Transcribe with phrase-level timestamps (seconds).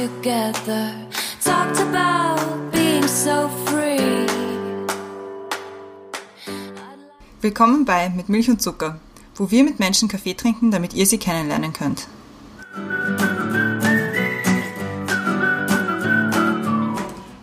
[0.00, 0.94] together.
[1.44, 4.26] Talked about being so free.
[7.42, 8.98] Willkommen bei Mit Milch und Zucker,
[9.34, 12.08] wo wir mit Menschen Kaffee trinken, damit ihr sie kennenlernen könnt.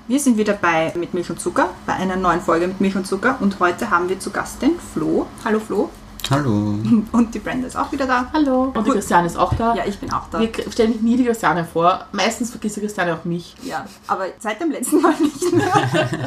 [0.08, 3.06] Wir sind wieder bei Mit Milch und Zucker, bei einer neuen Folge mit Milch und
[3.06, 5.28] Zucker und heute haben wir zu Gast den Flo.
[5.46, 5.90] Hallo Flo.
[6.30, 6.76] Hallo.
[7.12, 8.28] Und die Brenda ist auch wieder da.
[8.34, 8.72] Hallo.
[8.74, 8.92] Und die.
[8.92, 9.76] Christiane ist auch da.
[9.76, 10.40] Ja, ich bin auch da.
[10.40, 12.06] Wir stellen mich nie die Christiane vor.
[12.12, 13.56] Meistens vergisst die Christiane auch mich.
[13.64, 15.72] Ja, aber seit dem letzten Mal nicht mehr.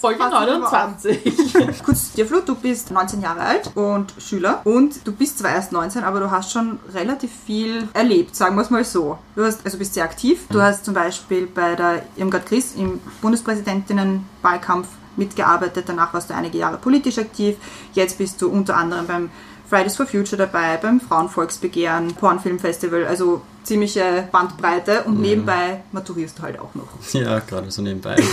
[0.00, 1.82] Folge Passt 29.
[1.84, 5.70] Kurz dir, Flo, du bist 19 Jahre alt und Schüler und du bist zwar erst
[5.70, 9.18] 19, aber du hast schon relativ viel erlebt, sagen wir es mal so.
[9.36, 10.46] Du hast, also bist sehr aktiv.
[10.50, 15.84] Du hast zum Beispiel bei der Irmgard Chris im Bundespräsidentinnenwahlkampf mitgearbeitet.
[15.88, 17.56] Danach warst du einige Jahre politisch aktiv.
[17.94, 19.30] Jetzt bist du unter anderem beim
[19.72, 26.58] Fridays for Future dabei, beim Frauenvolksbegehren, Pornfilmfestival, also ziemliche Bandbreite und nebenbei maturierst du halt
[26.58, 26.88] auch noch.
[27.14, 28.16] Ja, gerade so nebenbei.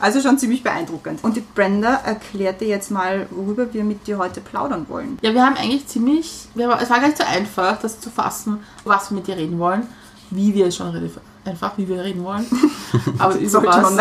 [0.00, 1.22] Also schon ziemlich beeindruckend.
[1.22, 5.16] Und die Brenda erklärt dir jetzt mal, worüber wir mit dir heute plaudern wollen.
[5.22, 6.48] Ja, wir haben eigentlich ziemlich.
[6.56, 9.36] Wir haben, es war gar nicht so einfach, das zu fassen, was wir mit dir
[9.36, 9.86] reden wollen.
[10.30, 12.44] Wie wir es schon relativ einfach, wie wir reden wollen.
[13.18, 13.96] Aber über was.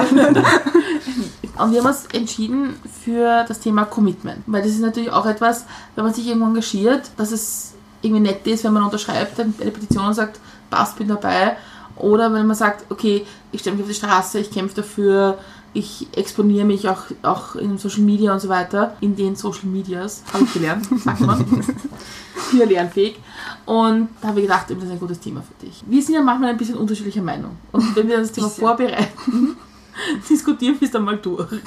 [1.62, 4.44] Und wir haben uns entschieden für das Thema Commitment.
[4.48, 8.48] Weil das ist natürlich auch etwas, wenn man sich irgendwo engagiert, dass es irgendwie nett
[8.48, 10.40] ist, wenn man unterschreibt eine Petition und sagt,
[10.72, 11.58] passt, bin dabei.
[11.98, 15.38] Oder wenn man sagt, okay, ich stelle mich auf die Straße, ich kämpfe dafür,
[15.74, 20.24] ich exponiere mich auch, auch in Social Media und so weiter, in den Social Medias,
[20.34, 21.46] habe ich gelernt, sagt man.
[22.50, 23.20] Hier lernfähig.
[23.66, 25.84] Und da habe ich gedacht, das ist ein gutes Thema für dich.
[25.86, 27.58] Wir sind ja manchmal ein bisschen unterschiedlicher Meinung.
[27.72, 29.56] Und wenn wir das Thema vorbereiten,
[30.30, 31.48] diskutieren wir es dann mal durch.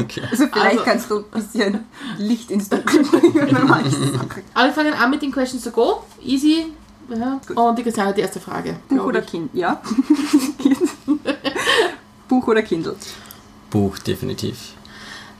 [0.00, 0.22] Okay.
[0.30, 1.84] Also vielleicht Also- kannst du ein bisschen
[2.18, 3.56] Licht ins Dunkel bringen.
[4.54, 6.04] Aber wir fangen an mit den Questions to go.
[6.22, 6.66] Easy.
[7.08, 7.40] Ja.
[7.54, 8.76] Und die Christiane hat die erste Frage.
[8.88, 9.26] Buch oder ich.
[9.26, 9.50] Kind?
[9.54, 9.80] Ja.
[12.28, 12.96] Buch oder Kindle?
[13.70, 14.72] Buch, definitiv.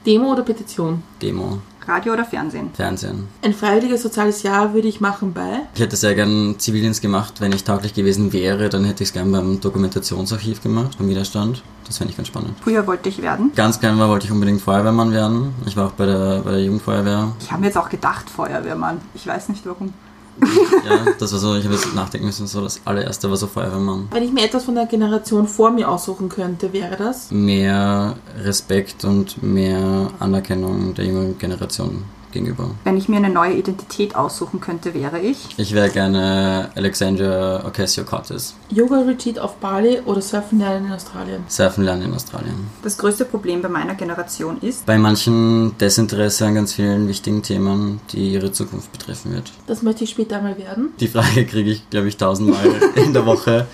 [0.04, 1.02] Demo oder Petition?
[1.22, 2.70] Demo, Radio oder Fernsehen?
[2.74, 3.28] Fernsehen.
[3.42, 5.60] Ein freiwilliges soziales Jahr würde ich machen bei.
[5.74, 7.40] Ich hätte sehr gern Zivildienst gemacht.
[7.40, 11.62] Wenn ich tauglich gewesen wäre, dann hätte ich es gern beim Dokumentationsarchiv gemacht, beim Widerstand.
[11.86, 12.54] Das fände ich ganz spannend.
[12.62, 13.52] Früher wollte ich werden.
[13.54, 15.54] Ganz klein war, wollte ich unbedingt Feuerwehrmann werden.
[15.66, 17.32] Ich war auch bei der, bei der Jugendfeuerwehr.
[17.40, 19.00] Ich habe mir jetzt auch gedacht, Feuerwehrmann.
[19.14, 19.92] Ich weiß nicht warum.
[20.40, 24.08] Ja, das war so, ich habe jetzt nachdenken müssen, so das allererste war so Feuerwehrmann.
[24.10, 27.30] Wenn ich mir etwas von der Generation vor mir aussuchen könnte, wäre das.
[27.30, 32.70] Mehr Respekt und mehr Anerkennung der jüngeren Generation gegenüber.
[32.84, 35.54] Wenn ich mir eine neue Identität aussuchen könnte, wäre ich.
[35.56, 38.54] Ich wäre gerne Alexandria Ocasio-Cortez.
[38.70, 41.44] Yoga-Retreat auf Bali oder Surfen lernen in Australien.
[41.48, 42.66] Surfen lernen in Australien.
[42.82, 48.00] Das größte Problem bei meiner Generation ist, Bei manchen Desinteresse an ganz vielen wichtigen Themen,
[48.12, 49.50] die ihre Zukunft betreffen wird.
[49.66, 50.90] Das möchte ich später mal werden.
[51.00, 52.66] Die Frage kriege ich, glaube ich, tausendmal
[52.96, 53.66] in der Woche.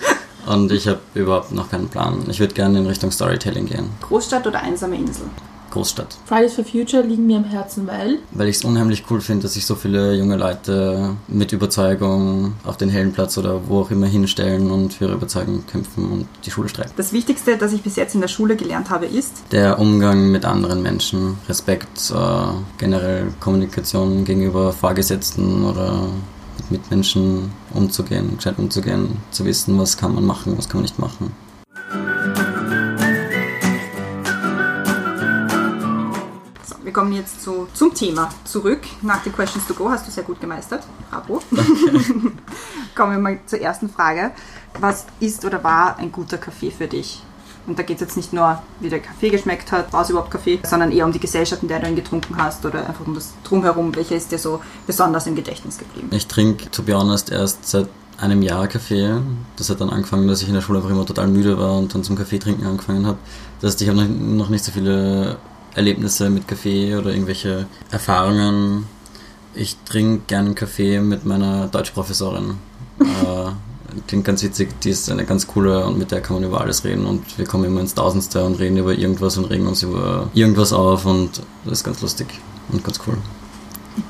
[0.46, 2.18] Und ich habe überhaupt noch keinen Plan.
[2.28, 3.90] Ich würde gerne in Richtung Storytelling gehen.
[4.02, 5.26] Großstadt oder einsame Insel?
[5.70, 6.16] Großstadt.
[6.26, 9.54] Fridays for Future liegen mir am Herzen, weil Weil ich es unheimlich cool finde, dass
[9.54, 14.06] sich so viele junge Leute mit Überzeugung auf den hellen Platz oder wo auch immer
[14.06, 16.92] hinstellen und für ihre Überzeugung kämpfen und die Schule streiken.
[16.96, 20.44] Das Wichtigste, das ich bis jetzt in der Schule gelernt habe, ist, Der Umgang mit
[20.44, 22.14] anderen Menschen, Respekt, äh,
[22.78, 26.08] generell Kommunikation gegenüber Vorgesetzten oder
[26.68, 30.98] mit Mitmenschen umzugehen, gescheit umzugehen, zu wissen, was kann man machen, was kann man nicht
[30.98, 31.32] machen.
[36.90, 38.80] Wir kommen jetzt zu, zum Thema zurück.
[39.02, 40.82] Nach den Questions to Go hast du sehr gut gemeistert.
[41.08, 41.40] Bravo.
[42.96, 44.32] kommen wir mal zur ersten Frage.
[44.80, 47.22] Was ist oder war ein guter Kaffee für dich?
[47.68, 50.32] Und da geht es jetzt nicht nur, wie der Kaffee geschmeckt hat, war es überhaupt
[50.32, 53.14] Kaffee, sondern eher um die Gesellschaft, in der du ihn getrunken hast oder einfach um
[53.14, 53.94] das Drumherum.
[53.94, 56.08] Welcher ist dir so besonders im Gedächtnis geblieben?
[56.10, 59.20] Ich trinke, to be honest, erst seit einem Jahr Kaffee.
[59.54, 61.94] Das hat dann angefangen, dass ich in der Schule einfach immer total müde war und
[61.94, 63.18] dann zum Kaffee trinken angefangen habe.
[63.60, 65.38] Das heißt, ich habe noch, noch nicht so viele
[65.74, 68.86] Erlebnisse mit Kaffee oder irgendwelche Erfahrungen.
[69.54, 72.54] Ich trinke gerne Kaffee mit meiner Deutschprofessorin.
[73.00, 73.50] äh,
[74.06, 76.84] klingt ganz witzig, die ist eine ganz coole und mit der kann man über alles
[76.84, 80.28] reden und wir kommen immer ins Tausendste und reden über irgendwas und regen uns über
[80.34, 82.26] irgendwas auf und das ist ganz lustig
[82.70, 83.16] und ganz cool.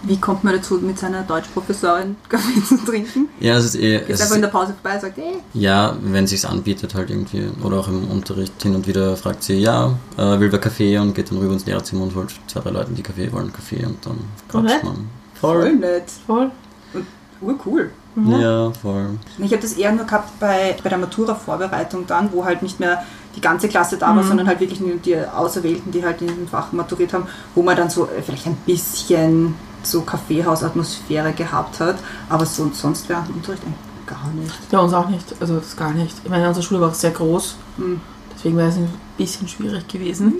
[0.02, 3.28] Wie kommt man dazu, mit seiner Deutschprofessorin Kaffee zu trinken?
[3.40, 3.98] Ja, es ist eh.
[3.98, 6.94] Geht Es einfach ist, in der Pause vorbei und sagt, ey, Ja, wenn sich's anbietet
[6.94, 7.48] halt irgendwie.
[7.62, 11.14] Oder auch im Unterricht hin und wieder fragt sie, ja, äh, will wer Kaffee und
[11.14, 14.04] geht dann rüber ins Lehrerzimmer und holt zwei, drei Leuten, die Kaffee wollen, Kaffee und
[14.04, 14.18] dann
[14.48, 15.08] Voll quatscht man.
[15.34, 16.04] voll nett.
[16.26, 16.50] Voll.
[16.92, 17.06] Und
[17.40, 17.90] urcool.
[18.26, 19.10] Ja, voll.
[19.38, 23.04] Ich habe das eher nur gehabt bei, bei der Matura-Vorbereitung dann, wo halt nicht mehr
[23.36, 26.48] die ganze Klasse da war, sondern halt wirklich nur die Auserwählten, die halt in dem
[26.48, 31.96] Fach maturiert haben, wo man dann so äh, vielleicht ein bisschen so Kaffeehausatmosphäre gehabt hat,
[32.28, 34.70] aber so, sonst wäre im Unterricht eigentlich gar nicht.
[34.70, 36.16] Bei uns auch nicht, also das gar nicht.
[36.24, 38.00] Ich meine, unsere Schule war auch sehr groß, Hm.
[38.34, 40.34] deswegen wäre es ein bisschen schwierig gewesen.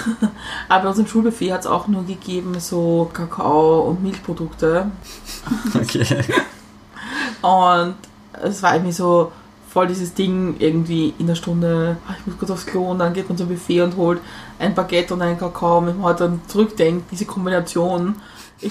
[0.68, 4.90] Aber bei unserem Schulbuffet hat es auch nur gegeben so Kakao und Milchprodukte.
[5.74, 6.06] Okay.
[7.42, 7.96] Und
[8.42, 9.32] es war irgendwie so
[9.68, 13.14] voll dieses Ding irgendwie in der Stunde, ah, ich muss kurz aufs Klo und dann
[13.14, 14.20] geht man zum Buffet und holt
[14.58, 15.78] ein Baguette und einen Kakao.
[15.78, 18.16] Und wenn man halt dann zurückdenkt, diese Kombination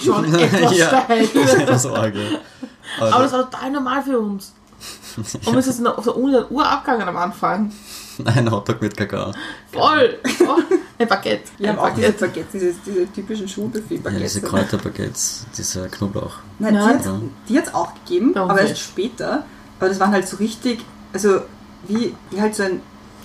[0.00, 0.86] schon etwas Ja.
[1.04, 1.28] steil.
[1.66, 2.38] Das war arg, ja.
[3.00, 4.52] Aber Aber das war total normal für uns.
[5.44, 7.72] Und ist noch auf der Uni dann Uhr abgegangen am Anfang.
[8.24, 9.32] ein Hotdog mit Kakao.
[9.72, 10.18] Voll.
[10.38, 10.64] voll.
[10.98, 11.50] Ein Baguette.
[11.58, 12.26] Wir ein haben auch diese Baguette.
[12.26, 14.32] Baguettes, diese, diese typischen Ja, Schulbuffet-Baguettes.
[14.34, 16.34] diese Kräuterbaguettes, dieser Knoblauch.
[16.58, 17.20] Nein, Ja.
[17.48, 19.44] die hat es auch gegeben, uns aber erst später.
[19.78, 21.40] Aber das waren halt so richtig, also
[21.88, 22.80] wie, wie halt so ein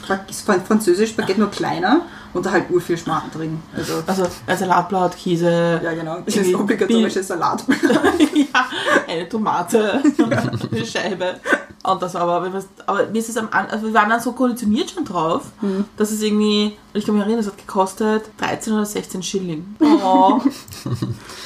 [0.07, 2.01] Bag- Fran- französisch Baguette nur kleiner
[2.33, 3.59] und da halt urviel Schmarrn drin.
[3.75, 7.63] Also, Also ein Salatblatt, Käse, ja genau, das ist obligatorische Salat.
[8.33, 8.65] ja,
[9.07, 10.01] eine Tomate,
[10.71, 11.39] eine Scheibe.
[11.83, 12.51] Und das war aber,
[12.85, 15.85] aber mir ist es am An also wir waren dann so konditioniert schon drauf, Mhm.
[15.95, 19.75] dass es irgendwie, ich kann mich erinnern, es hat gekostet 13 oder 16 Schilling.
[19.79, 20.39] Oh.
[20.83, 20.89] Du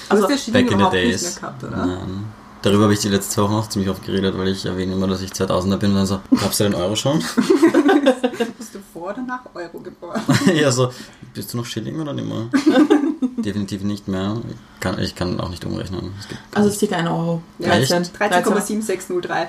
[0.10, 1.86] Also, hast der Schilling Back in the überhaupt nicht mehr gehabt, oder?
[1.86, 2.26] Nein.
[2.62, 5.08] Darüber habe ich die letzten zwei Wochen auch ziemlich oft geredet, weil ich erwähne immer,
[5.08, 7.18] dass ich 2000er bin und dann so, gab's da den Euro schon?
[8.58, 10.22] Bist du vor oder nach Euro geboren?
[10.54, 10.92] ja, so,
[11.34, 12.48] bist du noch Schilling oder nicht mehr?
[13.38, 14.38] Definitiv nicht mehr.
[14.48, 16.12] Ich kann, ich kann auch nicht umrechnen.
[16.20, 17.42] Es gibt also circa 1 Euro.
[17.60, 18.04] Ja, 13.
[18.06, 19.48] 13,7603.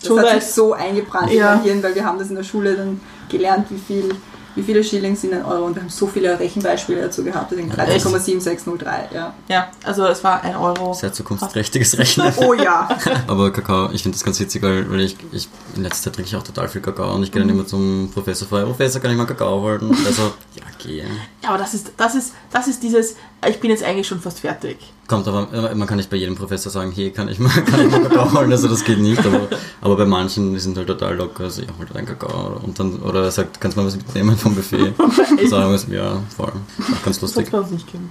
[0.00, 1.54] Das Schon hat sich so eingebrannt in Ja.
[1.56, 4.14] mein Hirn, weil wir haben das in der Schule dann gelernt, wie viel
[4.54, 7.50] wie viele Schilling sind ein Euro und wir haben so viele Rechenbeispiele dazu gehabt.
[7.50, 9.34] Deswegen Ja, 13,7603, ja.
[9.48, 10.92] Ja, also es war 1 Euro.
[10.94, 12.32] sehr zukunftsträchtiges Rechnen.
[12.42, 12.88] Oh ja.
[13.26, 16.28] Aber Kakao, ich finde das ganz witzig, weil, weil ich, ich in letzter Zeit trinke
[16.28, 19.10] ich auch total viel Kakao und ich gehe dann immer zum Professor vor, Professor, kann
[19.10, 19.80] ich mal Kakao holen?
[19.80, 20.22] Und er so,
[20.54, 21.04] ja, geh.
[21.42, 23.16] Ja, aber das ist, das ist, das ist dieses,
[23.48, 24.78] ich bin jetzt eigentlich schon fast fertig.
[25.12, 27.84] Kommt aber, äh, man kann nicht bei jedem Professor sagen, hey, kann ich mal, kann
[27.84, 28.50] ich mal Kakao holen?
[28.50, 29.46] Also das geht nicht, aber,
[29.82, 32.58] aber bei manchen, die sind halt total locker, also ich hol halt einen Kakao.
[32.62, 34.94] Und dann, oder er sagt, kannst du mal was mitnehmen vom Buffet?
[35.50, 36.46] Sagen wir, ja, voll.
[36.48, 37.52] Auch ganz Das lustig.
[37.52, 38.10] uns nicht gegeben.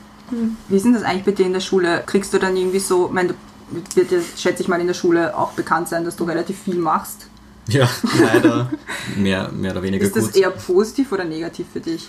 [0.70, 2.04] Wie ist denn das eigentlich bei dir in der Schule?
[2.06, 3.36] Kriegst du dann irgendwie so, ich meine, du
[3.96, 6.76] wird dir, schätze ich mal, in der Schule auch bekannt sein, dass du relativ viel
[6.76, 7.26] machst.
[7.68, 7.90] Ja,
[8.22, 8.70] leider.
[9.18, 10.36] Mehr, mehr oder weniger Ist das gut.
[10.36, 12.08] eher positiv oder negativ für dich?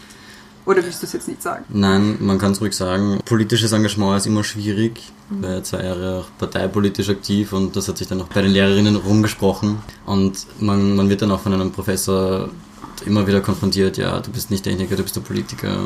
[0.65, 1.65] Oder willst du es jetzt nicht sagen?
[1.69, 3.19] Nein, man kann es ruhig sagen.
[3.25, 5.01] Politisches Engagement ist immer schwierig.
[5.31, 8.43] Ich war ja zwei Jahre auch parteipolitisch aktiv und das hat sich dann auch bei
[8.43, 9.79] den Lehrerinnen rumgesprochen.
[10.07, 12.49] Und man, man wird dann auch von einem Professor
[13.07, 15.77] immer wieder konfrontiert, ja, du bist nicht Techniker, du bist der Politiker.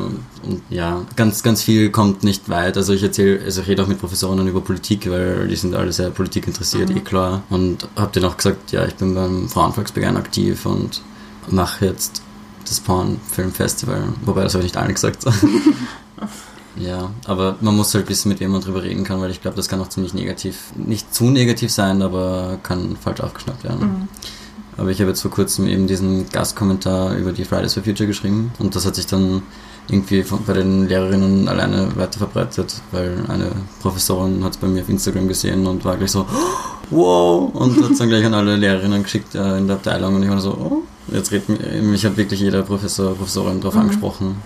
[0.42, 2.76] Und ja, ganz, ganz viel kommt nicht weit.
[2.76, 5.92] Also ich erzähle, also ich rede auch mit Professorinnen über Politik, weil die sind alle
[5.92, 7.42] sehr politikinteressiert, eh klar.
[7.48, 11.02] Und habe denen auch gesagt, ja, ich bin beim Frauenvolksbegehren aktiv und
[11.48, 12.22] mache jetzt
[12.68, 14.04] das Pornfilmfestival.
[14.24, 15.24] Wobei, das habe ich nicht allen gesagt.
[16.76, 19.56] ja, aber man muss halt wissen, mit wem man drüber reden kann, weil ich glaube,
[19.56, 24.08] das kann auch ziemlich negativ, nicht zu negativ sein, aber kann falsch aufgeschnappt werden.
[24.76, 28.52] Aber ich habe jetzt vor kurzem eben diesen Gastkommentar über die Fridays for Future geschrieben
[28.58, 29.42] und das hat sich dann
[29.88, 34.82] irgendwie von, bei den Lehrerinnen alleine weiter verbreitet, weil eine Professorin hat es bei mir
[34.82, 36.26] auf Instagram gesehen und war gleich so,
[36.90, 40.22] wow, und hat es dann gleich an alle Lehrerinnen geschickt äh, in der Abteilung und
[40.22, 40.82] ich war so, oh,
[41.14, 44.36] jetzt redet mich, mich hat wirklich jeder Professor, Professorin drauf angesprochen.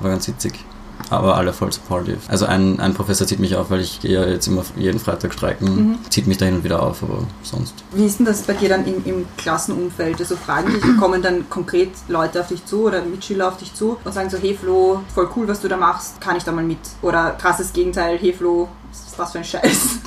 [0.00, 0.64] War ganz witzig.
[1.12, 2.18] Aber alle voll supportive.
[2.28, 5.32] Also ein, ein Professor zieht mich auf, weil ich gehe ja jetzt immer jeden Freitag
[5.34, 7.74] streiken, zieht mich da hin und wieder auf, aber sonst.
[7.92, 10.18] Wie ist denn das bei dir dann im, im Klassenumfeld?
[10.18, 13.98] Also fragen dich, kommen dann konkret Leute auf dich zu oder Mitschüler auf dich zu
[14.04, 16.64] und sagen so, hey Flo, voll cool, was du da machst, kann ich da mal
[16.64, 16.78] mit?
[17.02, 19.98] Oder krasses Gegenteil, hey Flo, was ist das für ein Scheiß?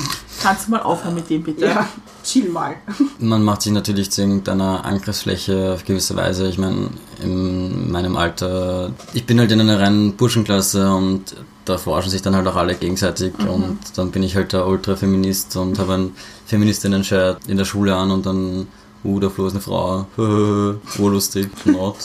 [0.45, 1.65] Kannst du mal aufhören mit dem bitte?
[1.65, 1.89] Ja,
[2.23, 2.75] chill mal.
[3.17, 6.47] Man macht sich natürlich zu irgendeiner Angriffsfläche auf gewisse Weise.
[6.47, 11.35] Ich meine, in meinem Alter, ich bin halt in einer reinen Burschenklasse und
[11.65, 15.55] da forschen sich dann halt auch alle gegenseitig und dann bin ich halt der Ultra-Feminist
[15.55, 16.11] und habe ein
[16.45, 18.67] Feministinnen-Shirt in der Schule an und dann,
[19.05, 20.07] uh, der Flo ist eine Frau,
[20.99, 21.95] urlustig, not.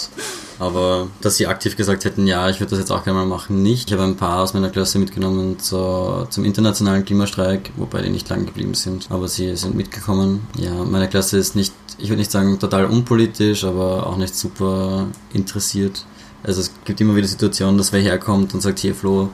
[0.61, 3.63] Aber dass sie aktiv gesagt hätten, ja, ich würde das jetzt auch gerne mal machen,
[3.63, 3.89] nicht.
[3.89, 8.29] Ich habe ein paar aus meiner Klasse mitgenommen zur, zum internationalen Klimastreik, wobei die nicht
[8.29, 10.47] lang geblieben sind, aber sie sind mitgekommen.
[10.59, 15.07] Ja, meine Klasse ist nicht, ich würde nicht sagen total unpolitisch, aber auch nicht super
[15.33, 16.05] interessiert.
[16.43, 19.31] Also es gibt immer wieder Situationen, dass wer herkommt und sagt, hier Flo,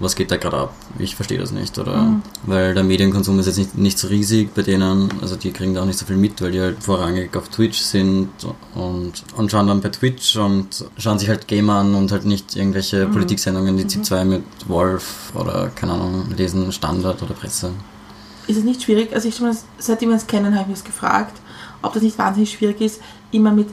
[0.00, 0.74] was geht da gerade ab?
[0.98, 2.20] Ich verstehe das nicht, oder?
[2.46, 5.82] Weil der Medienkonsum ist jetzt nicht, nicht so riesig bei denen, also die kriegen da
[5.82, 8.30] auch nicht so viel mit, weil die halt vorrangig auf Twitch sind
[8.74, 12.56] und, und schauen dann bei Twitch und schauen sich halt Game an und halt nicht
[12.56, 17.70] irgendwelche Politiksendungen, die ZIP2 mit Wolf oder, keine Ahnung, lesen Standard oder Presse.
[18.46, 19.12] Ist es nicht schwierig?
[19.14, 21.38] Also ich schon mal, seitdem wir uns kennen, habe ich mich gefragt,
[21.82, 23.00] ob das nicht wahnsinnig schwierig ist,
[23.32, 23.68] immer mit,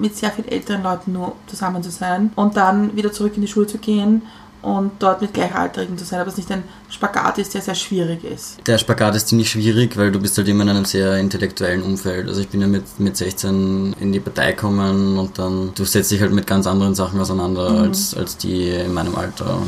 [0.00, 3.48] mit sehr viel älteren Leuten nur zusammen zu sein und dann wieder zurück in die
[3.48, 4.22] Schule zu gehen
[4.62, 8.24] und dort mit Gleichaltrigen zu sein, aber es nicht ein Spagat ist, der sehr schwierig
[8.24, 8.58] ist.
[8.66, 12.28] Der Spagat ist ziemlich schwierig, weil du bist halt immer in einem sehr intellektuellen Umfeld.
[12.28, 16.10] Also ich bin ja mit, mit 16 in die Partei gekommen und dann, du setzt
[16.10, 19.62] dich halt mit ganz anderen Sachen auseinander als, als die in meinem Alter.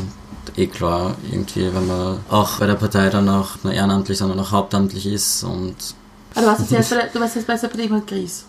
[0.57, 4.51] Eh klar, irgendwie, wenn man auch bei der Partei dann auch nur ehrenamtlich, sondern auch
[4.51, 5.75] hauptamtlich ist und
[6.35, 8.45] Aber du warst jetzt erst bei der, du warst jetzt bei der Partei mit Gries.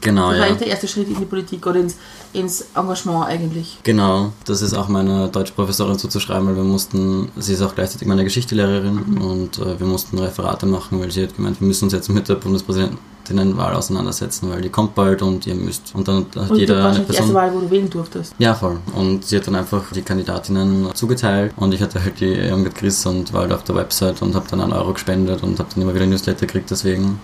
[0.00, 0.44] Genau, Das war ja.
[0.44, 1.96] eigentlich der erste Schritt in die Politik oder ins,
[2.32, 3.78] ins Engagement eigentlich.
[3.82, 8.24] Genau, das ist auch meiner Deutschprofessorin zuzuschreiben, weil wir mussten, sie ist auch gleichzeitig meine
[8.24, 12.08] Geschichtelehrerin und äh, wir mussten Referate machen, weil sie hat gemeint, wir müssen uns jetzt
[12.08, 15.94] mit der Bundespräsidentinnenwahl auseinandersetzen, weil die kommt bald und ihr müsst.
[15.94, 17.34] Und dann hat Und jeder eine wahrscheinlich die erste Person.
[17.34, 18.34] Wahl, wo du wählen durftest.
[18.38, 18.78] Ja, voll.
[18.94, 23.04] Und sie hat dann einfach die Kandidatinnen zugeteilt und ich hatte halt die Irmgard Chris
[23.06, 25.82] und war halt auf der Website und habe dann einen Euro gespendet und habe dann
[25.82, 27.18] immer wieder Newsletter gekriegt deswegen.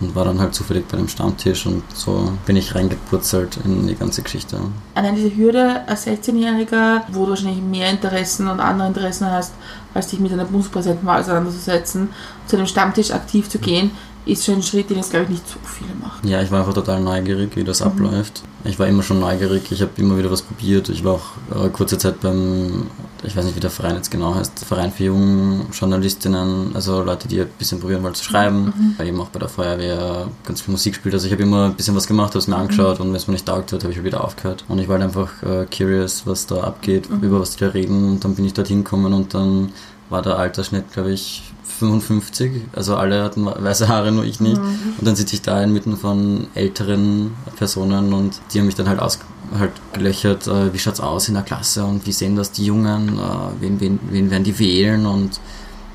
[0.00, 3.96] Und war dann halt zufällig bei dem Stammtisch und so bin ich reingepurzelt in die
[3.96, 4.60] ganze Geschichte.
[4.94, 9.54] Allein diese Hürde als 16-Jähriger, wo du wahrscheinlich mehr Interessen und andere Interessen hast,
[9.94, 12.10] als dich mit einer Bundespräsidentenwahl auseinanderzusetzen,
[12.46, 13.90] zu einem Stammtisch aktiv zu gehen,
[14.24, 16.28] ist schon ein Schritt, den jetzt, glaube ich, nicht so viele machen.
[16.28, 18.42] Ja, ich war einfach total neugierig, wie das abläuft.
[18.68, 20.90] Ich war immer schon neugierig, ich habe immer wieder was probiert.
[20.90, 22.88] Ich war auch äh, kurze Zeit beim,
[23.24, 27.28] ich weiß nicht, wie der Verein jetzt genau heißt, Verein für junge Journalistinnen, also Leute,
[27.28, 28.94] die ein bisschen probieren wollen zu schreiben.
[28.98, 31.14] War eben auch bei der Feuerwehr ganz viel Musik gespielt.
[31.14, 33.26] Also ich habe immer ein bisschen was gemacht, habe es mir angeschaut und wenn es
[33.26, 34.66] mir nicht taugt hat, habe ich wieder aufgehört.
[34.68, 38.04] Und ich war halt einfach äh, curious, was da abgeht, über was die da reden.
[38.04, 39.72] Und dann bin ich dorthin gekommen und dann
[40.10, 41.42] war der Altersschnitt, glaube ich,
[41.78, 42.62] 55.
[42.74, 44.58] Also alle hatten weiße Haare, nur ich nicht.
[44.58, 49.00] Und dann sitze ich da inmitten von älteren Personen und die haben mich dann halt
[49.00, 49.18] aus
[49.58, 53.18] halt gelöchert, äh, wie schaut's aus in der Klasse und wie sehen das die Jungen,
[53.18, 55.40] äh, wen, wen, wen werden die wählen und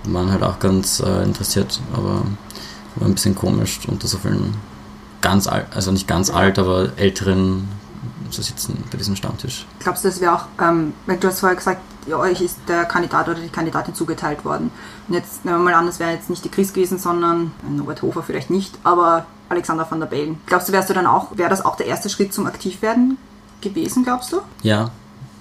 [0.06, 2.24] waren halt auch ganz äh, interessiert, aber
[2.96, 4.56] war ein bisschen komisch unter so vielen
[5.22, 7.68] ganz alt, also nicht ganz alt, aber älteren
[8.32, 9.66] zu sitzen bei diesem Stammtisch.
[9.80, 11.82] Glaubst du, das wäre auch, ähm, weil du hast vorher gesagt,
[12.12, 14.72] euch ist der Kandidat oder die Kandidatin zugeteilt worden.
[15.08, 18.02] Und jetzt nehmen wir mal an, das wäre jetzt nicht die Chris gewesen, sondern Norbert
[18.02, 20.40] Hofer vielleicht nicht, aber Alexander van der Bellen.
[20.46, 23.18] Glaubst du, wärst du dann auch, wäre das auch der erste Schritt zum Aktivwerden
[23.62, 24.42] gewesen, glaubst du?
[24.64, 24.92] Ja,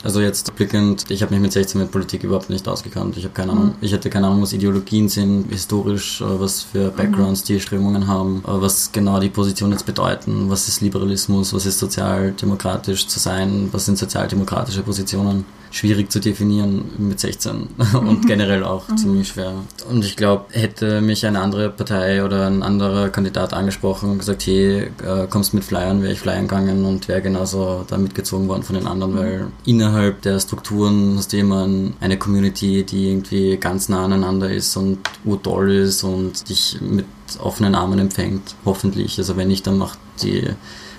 [0.05, 3.17] also jetzt blickend, ich habe mich mit 16 mit Politik überhaupt nicht ausgekannt.
[3.17, 6.91] Ich habe keine Ahnung, ich hatte keine Ahnung, was Ideologien sind, historisch, äh, was für
[6.91, 11.67] Backgrounds die Strömungen haben, äh, was genau die Positionen jetzt bedeuten, was ist Liberalismus, was
[11.67, 15.45] ist sozialdemokratisch zu sein, was sind sozialdemokratische Positionen.
[15.75, 17.67] Schwierig zu definieren mit 16
[18.07, 19.55] und generell auch ziemlich schwer.
[19.91, 24.47] Und ich glaube, hätte mich eine andere Partei oder ein anderer Kandidat angesprochen und gesagt,
[24.47, 28.63] hey, äh, kommst mit Flyern, wäre ich flyern gegangen und wäre genauso da mitgezogen worden
[28.63, 33.57] von den anderen, weil innerhalb der Strukturen hast du immer ein- eine Community, die irgendwie
[33.57, 37.07] ganz nah aneinander ist und urtoll ist und dich mit
[37.43, 39.17] offenen Armen empfängt, hoffentlich.
[39.17, 40.51] Also wenn nicht, dann macht die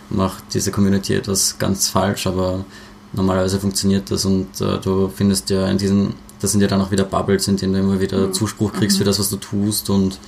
[0.09, 2.65] macht diese Community etwas ganz falsch, aber
[3.13, 6.91] normalerweise funktioniert das und äh, du findest ja in diesen, das sind ja dann auch
[6.91, 10.20] wieder Bubbles, in denen du immer wieder Zuspruch kriegst für das, was du tust und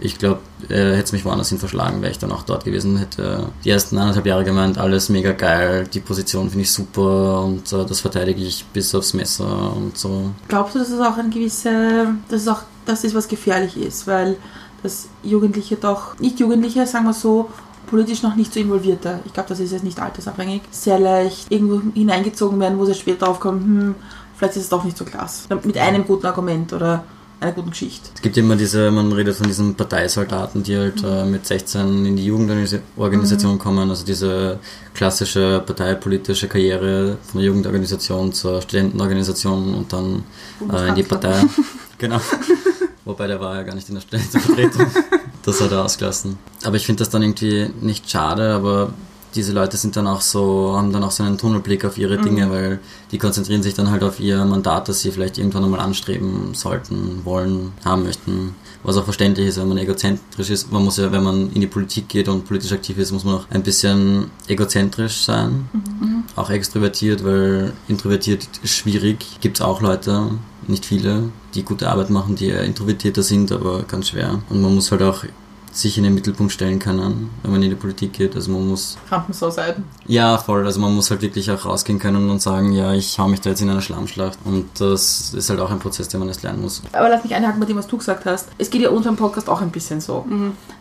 [0.00, 2.96] ich glaube, äh, hätte es mich woanders hin verschlagen, wäre ich dann auch dort gewesen,
[2.98, 7.72] hätte die ersten anderthalb Jahre gemeint, alles mega geil, die Position finde ich super und
[7.72, 10.30] äh, das verteidige ich bis aufs Messer und so.
[10.46, 14.06] Glaubst du, dass es auch ein gewisse, dass es auch das ist, was gefährlich ist,
[14.06, 14.36] weil
[14.82, 17.50] das Jugendliche doch, nicht Jugendliche, sagen wir so,
[17.88, 21.80] politisch noch nicht so involvierter, ich glaube, das ist jetzt nicht altersabhängig, sehr leicht irgendwo
[21.94, 23.94] hineingezogen werden, wo sie später draufkommen, hm,
[24.36, 25.54] vielleicht ist es doch nicht so klasse.
[25.64, 27.04] Mit einem guten Argument oder
[27.40, 28.10] einer guten Geschichte.
[28.14, 32.16] Es gibt immer diese, man redet von diesen Parteisoldaten, die halt äh, mit 16 in
[32.16, 34.58] die Jugendorganisation kommen, also diese
[34.94, 40.24] klassische parteipolitische Karriere von der Jugendorganisation zur Studentenorganisation und dann
[40.72, 41.44] äh, in die Partei.
[41.98, 42.20] genau.
[43.04, 44.86] Wobei der war ja gar nicht in der Studentenvertretung.
[45.48, 46.36] Das hat er ausgelassen.
[46.62, 48.92] Aber ich finde das dann irgendwie nicht schade, aber
[49.34, 52.50] diese Leute sind dann auch so, haben dann auch so einen Tunnelblick auf ihre Dinge,
[52.50, 52.80] weil
[53.12, 57.24] die konzentrieren sich dann halt auf ihr Mandat, das sie vielleicht irgendwann einmal anstreben sollten,
[57.24, 58.56] wollen, haben möchten.
[58.82, 60.70] Was auch verständlich ist, wenn man egozentrisch ist.
[60.70, 63.36] Man muss ja, wenn man in die Politik geht und politisch aktiv ist, muss man
[63.36, 65.70] auch ein bisschen egozentrisch sein.
[66.36, 69.24] Auch extrovertiert, weil introvertiert ist schwierig.
[69.40, 70.30] Gibt es auch Leute,
[70.68, 74.40] nicht viele, die gute Arbeit machen, die eher introvertierter sind, aber ganz schwer.
[74.48, 75.24] Und man muss halt auch
[75.72, 78.34] sich in den Mittelpunkt stellen können, wenn man in die Politik geht.
[78.34, 79.84] Also man muss Rampensau-Seiten.
[80.06, 80.64] ja, voll.
[80.66, 83.50] Also man muss halt wirklich auch rausgehen können und sagen, ja, ich hau mich da
[83.50, 84.38] jetzt in eine Schlammschlacht.
[84.44, 86.82] Und das ist halt auch ein Prozess, den man erst lernen muss.
[86.92, 88.48] Aber lass mich einhaken bei dem, was du gesagt hast.
[88.58, 90.24] Es geht ja unserem Podcast auch ein bisschen so.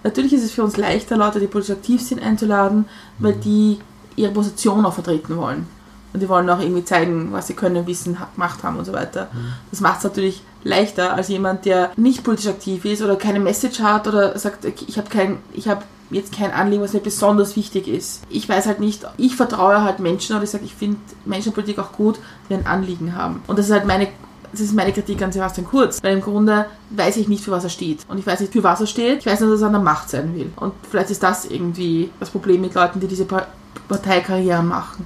[0.03, 2.86] Natürlich ist es für uns leichter, Leute, die politisch aktiv sind, einzuladen,
[3.20, 3.79] weil die
[4.15, 5.67] ihre Position auch vertreten wollen.
[6.14, 9.28] Und die wollen auch irgendwie zeigen, was sie können, Wissen, Macht haben und so weiter.
[9.72, 13.80] Das macht es natürlich leichter als jemand, der nicht politisch aktiv ist oder keine Message
[13.82, 17.56] hat oder sagt, okay, ich habe kein, ich habe jetzt kein Anliegen, was mir besonders
[17.58, 18.24] wichtig ist.
[18.30, 21.92] Ich weiß halt nicht, ich vertraue halt Menschen oder ich sage, ich finde Menschenpolitik auch
[21.92, 22.18] gut,
[22.50, 23.42] die ein Anliegen haben.
[23.48, 24.08] Und das ist halt meine
[24.54, 27.66] das ist meine Kritik an Sebastian Kurz, weil im Grunde weiß ich nicht, für was
[27.66, 28.00] er steht.
[28.08, 29.20] Und ich weiß nicht, für was er steht.
[29.20, 30.50] Ich weiß nur, dass er an der Macht sein will.
[30.56, 33.46] Und vielleicht ist das irgendwie das Problem mit Leuten, die diese Pa-
[33.90, 35.06] Parteikarrieren machen.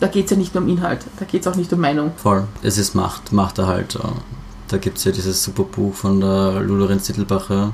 [0.00, 2.12] Da geht es ja nicht nur um Inhalt, da geht es auch nicht um Meinung.
[2.16, 2.44] Voll.
[2.62, 3.96] Es ist Macht, Machterhalt.
[3.96, 3.98] äh,
[4.68, 7.72] Da gibt es ja dieses super Buch von der Lulurenz Tittelbacher,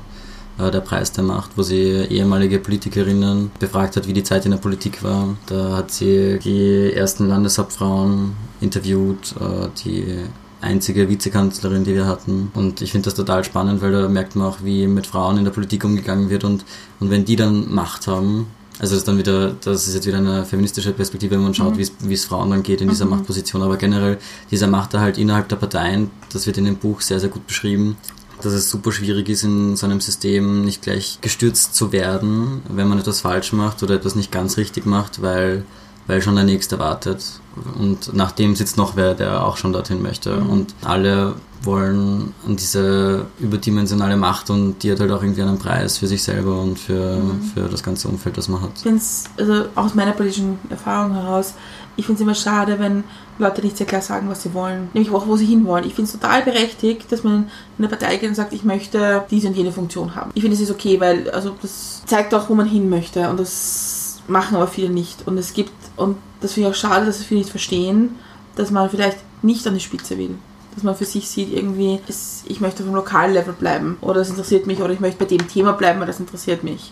[0.57, 4.51] äh, Der Preis der Macht, wo sie ehemalige Politikerinnen befragt hat, wie die Zeit in
[4.51, 5.37] der Politik war.
[5.45, 10.23] Da hat sie die ersten Landeshauptfrauen interviewt, äh, die
[10.61, 12.51] einzige Vizekanzlerin, die wir hatten.
[12.55, 15.43] Und ich finde das total spannend, weil da merkt man auch, wie mit Frauen in
[15.43, 16.43] der Politik umgegangen wird.
[16.43, 16.65] Und,
[16.99, 18.47] und wenn die dann Macht haben,
[18.79, 21.77] also das ist dann wieder, das ist jetzt wieder eine feministische Perspektive, wenn man schaut,
[21.77, 23.61] wie es- wie es Frauen dann geht in dieser Machtposition.
[23.61, 24.17] Aber generell
[24.51, 27.95] dieser Machterhalt innerhalb der Parteien, das wird in dem Buch sehr, sehr gut beschrieben,
[28.41, 32.87] dass es super schwierig ist, in so einem System nicht gleich gestürzt zu werden, wenn
[32.89, 35.63] man etwas falsch macht oder etwas nicht ganz richtig macht, weil,
[36.07, 37.23] weil schon der Nächste wartet.
[37.79, 40.35] Und nach dem sitzt noch wer, der auch schon dorthin möchte.
[40.35, 41.35] Und alle
[41.65, 46.23] wollen an diese überdimensionale Macht und die hat halt auch irgendwie einen Preis für sich
[46.23, 47.21] selber und für,
[47.53, 48.71] für das ganze Umfeld, das man hat.
[48.75, 51.53] Ich finde es, also aus meiner politischen Erfahrung heraus,
[51.97, 53.03] ich finde es immer schade, wenn
[53.37, 54.89] Leute nicht sehr klar sagen, was sie wollen.
[54.93, 55.85] Nämlich auch, wo sie hinwollen.
[55.85, 59.23] Ich finde es total berechtigt, dass man in eine Partei geht und sagt, ich möchte
[59.31, 60.31] diese und jene Funktion haben.
[60.33, 63.29] Ich finde, es ist okay, weil also das zeigt auch, wo man hin möchte.
[63.29, 65.27] Und das machen aber viele nicht.
[65.27, 68.15] Und es gibt, und das finde ich auch schade, dass es viele nicht verstehen,
[68.55, 70.35] dass man vielleicht nicht an die Spitze will.
[70.75, 73.97] Dass man für sich sieht, irgendwie, es, ich möchte auf dem lokalen Level bleiben.
[74.01, 74.81] Oder es interessiert mich.
[74.81, 76.91] Oder ich möchte bei dem Thema bleiben, weil das interessiert mich.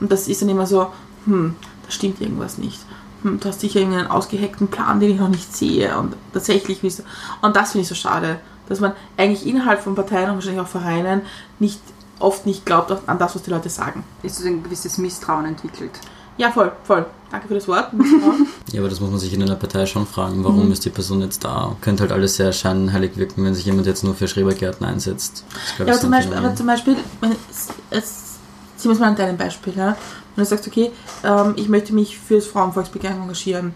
[0.00, 0.88] Und das ist dann immer so,
[1.26, 2.80] hm, da stimmt irgendwas nicht.
[3.22, 5.96] Hm, du hast sicher irgendeinen ausgehackten Plan, den ich noch nicht sehe.
[5.96, 6.82] Und tatsächlich.
[6.82, 10.68] Und das finde ich so schade, dass man eigentlich innerhalb von Parteien und wahrscheinlich auch
[10.68, 11.22] Vereinen
[11.58, 11.80] nicht
[12.20, 14.04] oft nicht glaubt an das, was die Leute sagen.
[14.22, 15.92] Ist so ein gewisses Misstrauen entwickelt.
[16.36, 17.06] Ja, voll, voll.
[17.30, 17.92] Danke für das Wort.
[18.72, 20.44] Ja, aber das muss man sich in einer Partei schon fragen.
[20.44, 21.74] Warum ist die Person jetzt da?
[21.80, 25.44] Könnte halt alles sehr scheinheilig wirken, wenn sich jemand jetzt nur für Schrebergärten einsetzt.
[25.76, 28.38] Das Ja, ich, aber zum Beispiel, aber zum Beispiel wenn es, es,
[28.76, 29.96] ziehen wir es mal an deinem Beispiel, ja?
[30.36, 30.92] wenn du sagst, okay,
[31.24, 33.74] ähm, ich möchte mich fürs Frauenvolksbegehren engagieren,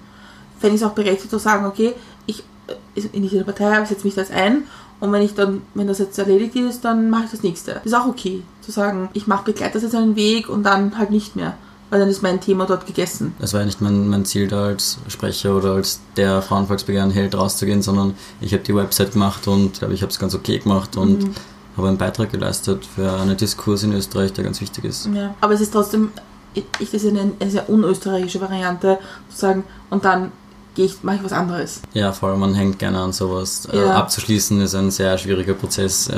[0.61, 1.95] fände ich es auch berechtigt zu sagen, okay,
[2.27, 4.65] ich äh, in dieser Partei setze mich das ein
[5.01, 7.75] und wenn ich dann, wenn das jetzt erledigt ist, dann mache ich das nächste.
[7.75, 10.97] Das ist auch okay, zu sagen, ich mache begleite das jetzt einen Weg und dann
[10.97, 11.55] halt nicht mehr.
[11.95, 13.35] Weil dann ist mein Thema dort gegessen.
[13.39, 17.37] Es war ja nicht mein, mein Ziel, da als Sprecher oder als der Frauenvolksbegehren hält
[17.37, 20.97] rauszugehen, sondern ich habe die Website gemacht und glaube, ich habe es ganz okay gemacht
[20.97, 21.35] und Mhm.
[21.77, 25.09] habe einen Beitrag geleistet für einen Diskurs in Österreich, der ganz wichtig ist.
[25.15, 25.37] Ja.
[25.41, 26.11] Aber es ist trotzdem,
[26.55, 28.99] ich, das ist eine, eine sehr unösterreichische Variante,
[29.31, 30.33] zu sagen, und dann
[30.75, 31.81] gehe ich, mache ich was anderes.
[31.93, 33.67] Ja, vor allem man hängt gerne an sowas.
[33.73, 33.95] Äh, Ja.
[33.95, 36.15] abzuschließen ist ein sehr schwieriger Prozess äh,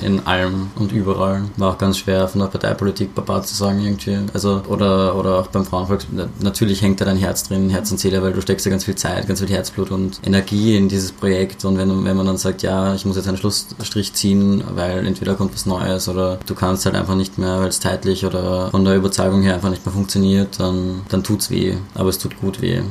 [0.00, 1.42] in, in allem und überall.
[1.56, 4.18] War auch ganz schwer von der Parteipolitik Papa zu sagen irgendwie.
[4.34, 6.06] Also oder oder auch beim Frauenvolks.
[6.40, 8.94] Natürlich hängt da dein Herz drin, Herz und Seele, weil du steckst ja ganz viel
[8.96, 11.64] Zeit, ganz viel Herzblut und Energie in dieses Projekt.
[11.64, 15.34] Und wenn, wenn man dann sagt, ja, ich muss jetzt einen Schlussstrich ziehen, weil entweder
[15.34, 18.84] kommt was Neues oder du kannst halt einfach nicht mehr, weil es zeitlich oder von
[18.84, 21.76] der Überzeugung her einfach nicht mehr funktioniert, dann, dann tut's weh.
[21.94, 22.82] Aber es tut gut weh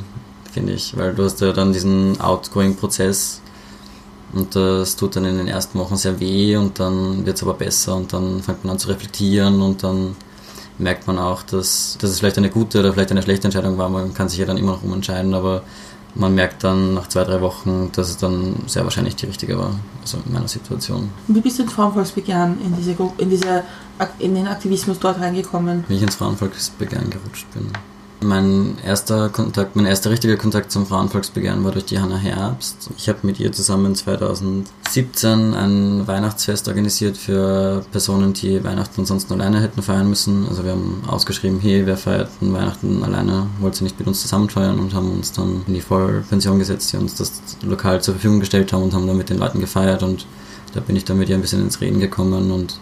[0.52, 3.42] finde ich, weil du hast ja dann diesen Outgoing-Prozess
[4.34, 7.54] und das tut dann in den ersten Wochen sehr weh und dann wird es aber
[7.54, 10.16] besser und dann fängt man an zu reflektieren und dann
[10.78, 13.90] merkt man auch, dass, dass es vielleicht eine gute oder vielleicht eine schlechte Entscheidung war.
[13.90, 15.64] Man kann sich ja dann immer noch umentscheiden, aber
[16.16, 19.76] man merkt dann nach zwei, drei Wochen, dass es dann sehr wahrscheinlich die richtige war,
[20.02, 21.10] also in meiner Situation.
[21.28, 23.64] Und wie bist du ins Frauenvolksbegehren in diese Gruppe, in diese
[24.20, 25.86] in den Aktivismus dort reingekommen?
[25.88, 27.72] Wie ich ins Frauenvolksbegehren gerutscht bin.
[28.24, 32.92] Mein erster Kontakt, mein erster richtiger Kontakt zum Frauenvolksbegehren war durch die Hanna Herbst.
[32.96, 39.60] Ich habe mit ihr zusammen 2017 ein Weihnachtsfest organisiert für Personen, die Weihnachten ansonsten alleine
[39.60, 40.48] hätten feiern müssen.
[40.48, 44.50] Also wir haben ausgeschrieben, hey, wer feiert Weihnachten alleine, wollt ihr nicht mit uns zusammen
[44.50, 48.40] feiern und haben uns dann in die Vollpension gesetzt, die uns das Lokal zur Verfügung
[48.40, 50.28] gestellt haben und haben dann mit den Leuten gefeiert und
[50.76, 52.80] da bin ich dann mit ihr ein bisschen ins Reden gekommen und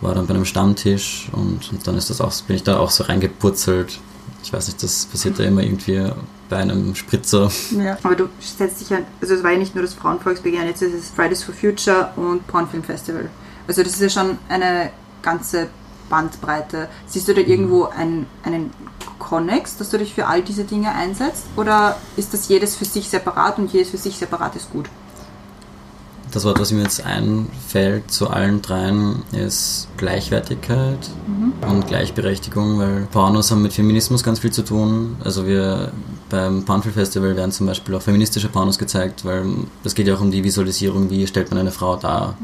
[0.00, 2.90] war dann bei einem Stammtisch und, und dann ist das auch, bin ich da auch
[2.90, 4.00] so reingepurzelt.
[4.42, 6.10] Ich weiß nicht, das passiert da immer irgendwie
[6.48, 7.50] bei einem Spritzer.
[7.70, 7.96] Ja.
[8.02, 10.94] Aber du setzt dich ja, also es war ja nicht nur das Frauenvolksbegehren, jetzt ist
[10.94, 13.30] es Fridays for Future und Pornfilm Festival.
[13.68, 14.90] Also das ist ja schon eine
[15.22, 15.68] ganze
[16.08, 16.88] Bandbreite.
[17.06, 18.70] Siehst du da irgendwo einen, einen
[19.18, 21.44] Connex, dass du dich für all diese Dinge einsetzt?
[21.56, 24.88] Oder ist das jedes für sich separat und jedes für sich separat ist gut?
[26.32, 31.10] Das Wort, was mir jetzt einfällt zu allen dreien, ist Gleichwertigkeit
[31.68, 35.16] und Gleichberechtigung, weil Pornos haben mit Feminismus ganz viel zu tun.
[35.24, 35.90] Also wir
[36.28, 39.44] beim Pornfilm Festival werden zum Beispiel auch feministische Pornos gezeigt, weil
[39.82, 42.36] es geht ja auch um die Visualisierung, wie stellt man eine Frau dar.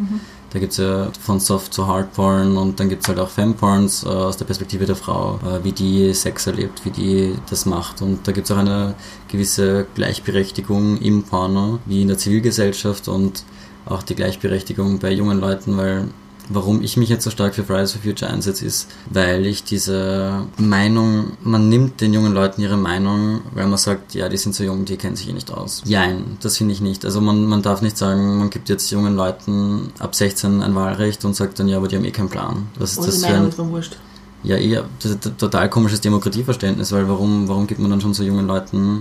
[0.50, 3.28] Da Da gibt es ja von Soft zu Hardporn und dann gibt es halt auch
[3.28, 7.66] Femporns äh, aus der Perspektive der Frau, äh, wie die Sex erlebt, wie die das
[7.66, 8.00] macht.
[8.00, 8.94] Und da gibt es auch eine
[9.28, 13.44] gewisse Gleichberechtigung im Porno, wie in der Zivilgesellschaft und
[13.86, 16.08] auch die Gleichberechtigung bei jungen Leuten, weil
[16.48, 20.46] Warum ich mich jetzt so stark für Fridays for Future einsetze, ist, weil ich diese
[20.58, 24.62] Meinung, man nimmt den jungen Leuten ihre Meinung, weil man sagt, ja, die sind so
[24.62, 25.82] jung, die kennen sich eh nicht aus.
[25.86, 27.04] Jein, das finde ich nicht.
[27.04, 31.24] Also man, man darf nicht sagen, man gibt jetzt jungen Leuten ab 16 ein Wahlrecht
[31.24, 32.68] und sagt dann, ja, aber die haben eh keinen Plan.
[32.78, 33.96] Was ist Oder das die für Meinung ein, ist mir wurscht.
[34.44, 38.14] ja, eher, das ist ein total komisches Demokratieverständnis, weil warum, warum gibt man dann schon
[38.14, 39.00] so jungen Leuten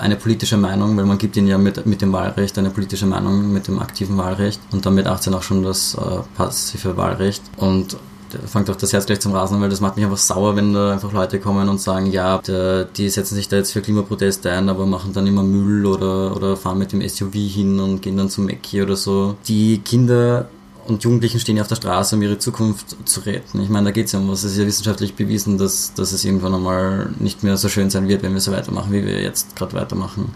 [0.00, 3.52] eine politische Meinung, weil man gibt ihnen ja mit, mit dem Wahlrecht eine politische Meinung,
[3.52, 6.00] mit dem aktiven Wahlrecht und dann mit 18 auch schon das äh,
[6.36, 7.96] passive Wahlrecht und
[8.32, 10.72] da fängt auch das Herz gleich zum Rasen, weil das macht mich einfach sauer, wenn
[10.72, 14.50] da einfach Leute kommen und sagen, ja, der, die setzen sich da jetzt für Klimaproteste
[14.50, 18.16] ein, aber machen dann immer Müll oder, oder fahren mit dem SUV hin und gehen
[18.16, 19.36] dann zum Mäcki oder so.
[19.48, 20.48] Die Kinder
[20.86, 23.60] und Jugendlichen stehen ja auf der Straße, um ihre Zukunft zu retten.
[23.60, 24.44] Ich meine, da geht es ja um was.
[24.44, 28.08] Es ist ja wissenschaftlich bewiesen, dass, dass es irgendwann einmal nicht mehr so schön sein
[28.08, 30.34] wird, wenn wir so weitermachen, wie wir jetzt gerade weitermachen.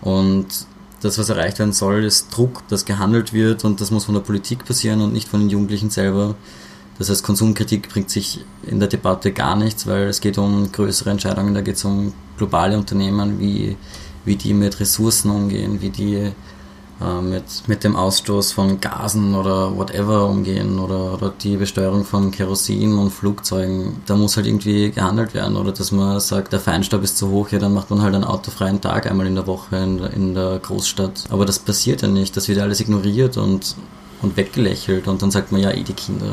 [0.00, 0.46] Und
[1.00, 4.22] das, was erreicht werden soll, ist Druck, dass gehandelt wird und das muss von der
[4.22, 6.34] Politik passieren und nicht von den Jugendlichen selber.
[6.98, 11.10] Das heißt, Konsumkritik bringt sich in der Debatte gar nichts, weil es geht um größere
[11.10, 13.76] Entscheidungen, da geht es um globale Unternehmen, wie,
[14.26, 16.32] wie die mit Ressourcen umgehen, wie die
[17.00, 22.30] äh, mit, mit dem Ausstoß von Gasen oder whatever umgehen oder, oder die Besteuerung von
[22.30, 24.02] Kerosin und Flugzeugen.
[24.06, 27.48] Da muss halt irgendwie gehandelt werden oder dass man sagt, der Feinstaub ist zu hoch,
[27.50, 30.58] ja, dann macht man halt einen autofreien Tag einmal in der Woche in, in der
[30.58, 31.24] Großstadt.
[31.30, 33.76] Aber das passiert ja nicht, das wird alles ignoriert und,
[34.20, 36.32] und weggelächelt und dann sagt man ja eh die Kinder.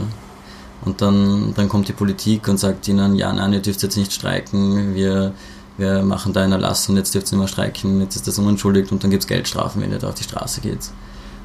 [0.83, 4.13] Und dann, dann kommt die Politik und sagt ihnen, ja, nein, ihr dürft jetzt nicht
[4.13, 5.33] streiken, wir,
[5.77, 8.39] wir machen da einen Erlass und jetzt dürft ihr nicht mehr streiken, jetzt ist das
[8.39, 10.89] unentschuldigt und dann gibt es Geldstrafen, wenn ihr da auf die Straße geht.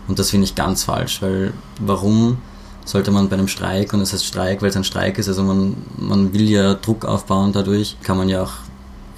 [0.09, 2.39] Und das finde ich ganz falsch, weil warum
[2.85, 5.43] sollte man bei einem Streik, und es heißt Streik, weil es ein Streik ist, also
[5.43, 8.53] man, man will ja Druck aufbauen dadurch, kann man ja auch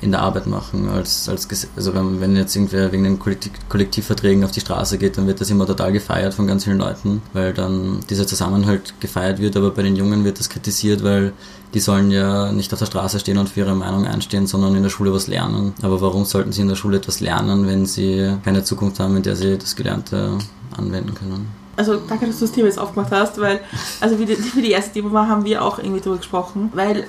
[0.01, 0.89] in der Arbeit machen.
[0.91, 5.17] Als, als, also wenn, wenn jetzt irgendwer wegen den Kollektiv Kollektivverträgen auf die Straße geht,
[5.17, 9.39] dann wird das immer total gefeiert von ganz vielen Leuten, weil dann dieser Zusammenhalt gefeiert
[9.39, 11.33] wird, aber bei den Jungen wird das kritisiert, weil
[11.75, 14.83] die sollen ja nicht auf der Straße stehen und für ihre Meinung einstehen, sondern in
[14.83, 15.75] der Schule was lernen.
[15.83, 19.23] Aber warum sollten sie in der Schule etwas lernen, wenn sie keine Zukunft haben, in
[19.25, 20.39] der sie das Gelernte
[20.77, 21.49] anwenden können?
[21.77, 23.61] Also danke, dass du das Thema jetzt aufgemacht hast, weil,
[24.01, 27.07] also wie die, wie die erste Demo war, haben wir auch irgendwie darüber gesprochen, weil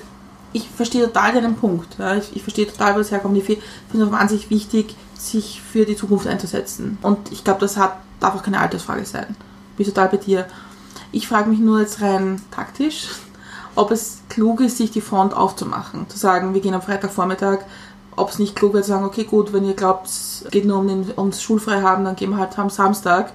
[0.52, 1.96] ich verstehe total deinen Punkt.
[1.98, 2.16] Ja?
[2.16, 3.36] Ich, ich verstehe total, wo das herkommt.
[3.36, 3.58] Ich fi-
[3.90, 6.98] finde es wahnsinnig wichtig, sich für die Zukunft einzusetzen.
[7.02, 9.36] Und ich glaube, das hat, darf auch keine Altersfrage sein.
[9.76, 10.46] Bin total bei dir.
[11.12, 13.08] Ich frage mich nur jetzt rein taktisch,
[13.76, 16.08] ob es klug ist, sich die Front aufzumachen.
[16.08, 17.60] Zu sagen, wir gehen am Freitagvormittag,
[18.16, 20.78] ob es nicht klug wäre zu sagen, okay, gut, wenn ihr glaubt, es geht nur
[20.78, 23.32] um den, ums Schulfrei haben, dann gehen wir halt am Samstag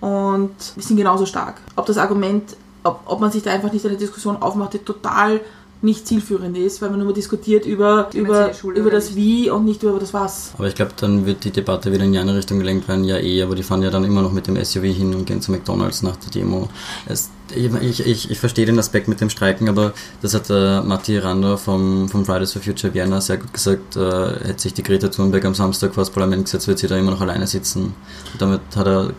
[0.00, 1.54] und wir sind genauso stark.
[1.76, 5.40] Ob das Argument, ob, ob man sich da einfach nicht eine Diskussion aufmacht, die total
[5.80, 9.16] nicht zielführend ist, weil man nur diskutiert über, über, über das nicht.
[9.16, 10.52] Wie und nicht über das Was.
[10.58, 13.04] Aber ich glaube, dann wird die Debatte wieder in die andere Richtung gelenkt werden.
[13.04, 15.40] Ja, eh, aber die fahren ja dann immer noch mit dem SUV hin und gehen
[15.40, 16.68] zu McDonalds nach der Demo.
[17.06, 21.16] Es, ich, ich, ich verstehe den Aspekt mit dem Streiken, aber das hat der Matti
[21.18, 23.96] Randa vom, vom Fridays for Future Vienna sehr gut gesagt.
[23.96, 26.96] Äh, hätte sich die Greta Thunberg am Samstag vor das Parlament gesetzt, wird sie da
[26.96, 27.94] immer noch alleine sitzen.
[28.32, 29.10] Und damit hat er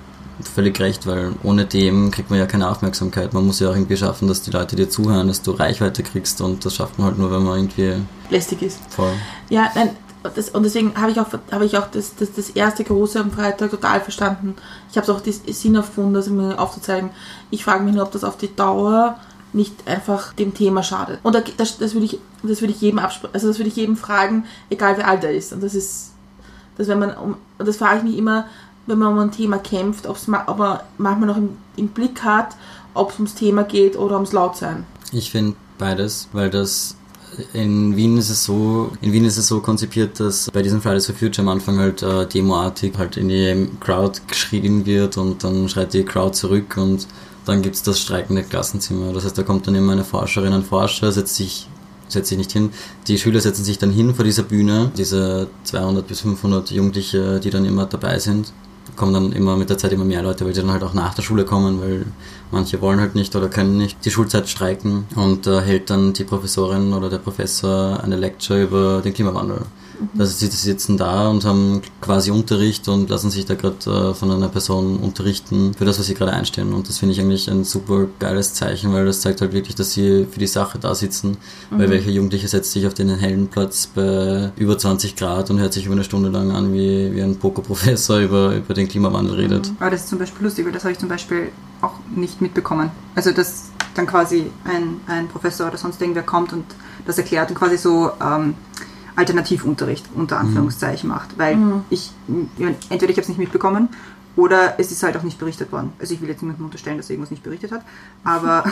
[0.44, 3.34] völlig recht, weil ohne dem kriegt man ja keine Aufmerksamkeit.
[3.34, 6.42] Man muss ja auch irgendwie schaffen, dass die Leute dir zuhören, dass du Reichweite kriegst
[6.42, 7.96] und das schafft man halt nur, wenn man irgendwie
[8.30, 8.80] Lästig ist.
[8.90, 9.14] voll.
[9.50, 9.92] Ja, nein,
[10.24, 13.32] das, und deswegen habe ich auch, habe ich auch das, das, das erste große am
[13.32, 14.56] Freitag total verstanden.
[14.92, 17.12] Ich habe es auch den Sinn erfunden, das mir aufzuzeigen.
[17.52, 19.18] Ich frage mich nur, ob das auf die Dauer
[19.54, 21.20] nicht einfach dem Thema schadet.
[21.24, 23.76] Und da, das, das würde ich, das würde ich jedem absprechen, also das würde ich
[23.76, 25.54] jedem fragen, egal wer alt er ist.
[25.54, 26.12] Und das ist,
[26.78, 28.46] dass wenn man, um, und das frage ich mich immer,
[28.90, 32.56] wenn man um ein Thema kämpft, ma- man manchmal noch im, im Blick hat,
[32.94, 34.86] ob es ums Thema geht oder ums Lautsein.
[35.12, 36.96] Ich finde beides, weil das
[37.54, 41.06] in Wien ist es so, in Wien ist es so konzipiert, dass bei diesen Fridays
[41.06, 45.70] for Future am Anfang halt äh, demoartig halt in die Crowd geschrien wird und dann
[45.70, 47.08] schreit die Crowd zurück und
[47.46, 49.14] dann gibt's das streikende Klassenzimmer.
[49.14, 51.68] Das heißt, da kommt dann immer eine Forscherin, ein Forscher, setzt sich
[52.08, 52.72] setzt sich nicht hin.
[53.08, 57.52] Die Schüler setzen sich dann hin vor dieser Bühne, diese 200 bis 500 Jugendliche, die
[57.52, 58.52] dann immer dabei sind
[58.96, 61.14] kommen dann immer mit der Zeit immer mehr Leute, weil sie dann halt auch nach
[61.14, 62.06] der Schule kommen, weil
[62.52, 66.24] manche wollen halt nicht oder können nicht die Schulzeit streiken und da hält dann die
[66.24, 69.62] Professorin oder der Professor eine Lecture über den Klimawandel.
[70.18, 74.32] Also sie sitzen da und haben quasi Unterricht und lassen sich da gerade äh, von
[74.32, 76.74] einer Person unterrichten für das, was sie gerade einstehen.
[76.74, 79.92] Und das finde ich eigentlich ein super geiles Zeichen, weil das zeigt halt wirklich, dass
[79.92, 81.38] sie für die Sache da sitzen.
[81.72, 85.74] Weil welcher Jugendliche setzt sich auf den hellen Platz bei über 20 Grad und hört
[85.74, 89.72] sich über eine Stunde lang an, wie, wie ein Pokerprofessor über, über den Klimawandel redet.
[89.80, 92.92] Aber das ist zum Beispiel lustig, weil das habe ich zum Beispiel auch nicht mitbekommen.
[93.16, 96.66] Also dass dann quasi ein, ein Professor oder sonst irgendwer kommt und
[97.06, 98.56] das erklärt und quasi so ähm,
[99.16, 101.38] Alternativunterricht unter Anführungszeichen macht.
[101.38, 101.58] Weil
[101.90, 102.12] ich,
[102.58, 103.90] ja, entweder ich habe es nicht mitbekommen
[104.36, 105.92] oder es ist halt auch nicht berichtet worden.
[106.00, 107.82] Also ich will jetzt niemandem unterstellen, dass er irgendwas nicht berichtet hat,
[108.24, 108.64] aber,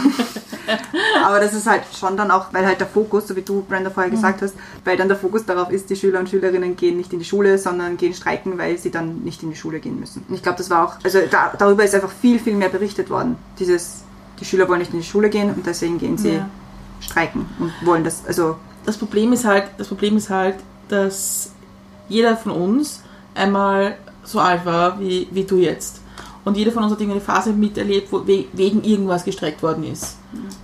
[1.25, 3.89] aber das ist halt schon dann auch, weil halt der Fokus, so wie du, Brenda,
[3.89, 4.53] vorher gesagt hast,
[4.85, 7.57] weil dann der Fokus darauf ist, die Schüler und Schülerinnen gehen nicht in die Schule,
[7.57, 10.23] sondern gehen streiken, weil sie dann nicht in die Schule gehen müssen.
[10.29, 13.09] Und ich glaube, das war auch, also da, darüber ist einfach viel, viel mehr berichtet
[13.09, 13.35] worden.
[13.59, 14.03] Dieses,
[14.39, 16.49] die Schüler wollen nicht in die Schule gehen und deswegen gehen sie Ja.
[17.01, 18.55] streiken und wollen das, also
[18.87, 20.55] Das Problem ist halt, das Problem ist halt,
[20.87, 21.51] dass
[22.07, 23.01] jeder von uns
[23.35, 25.99] einmal so alt war wie, wie du jetzt.
[26.45, 30.17] Und jeder von uns hat irgendeine Phase miterlebt, wo we wegen irgendwas gestreckt worden ist.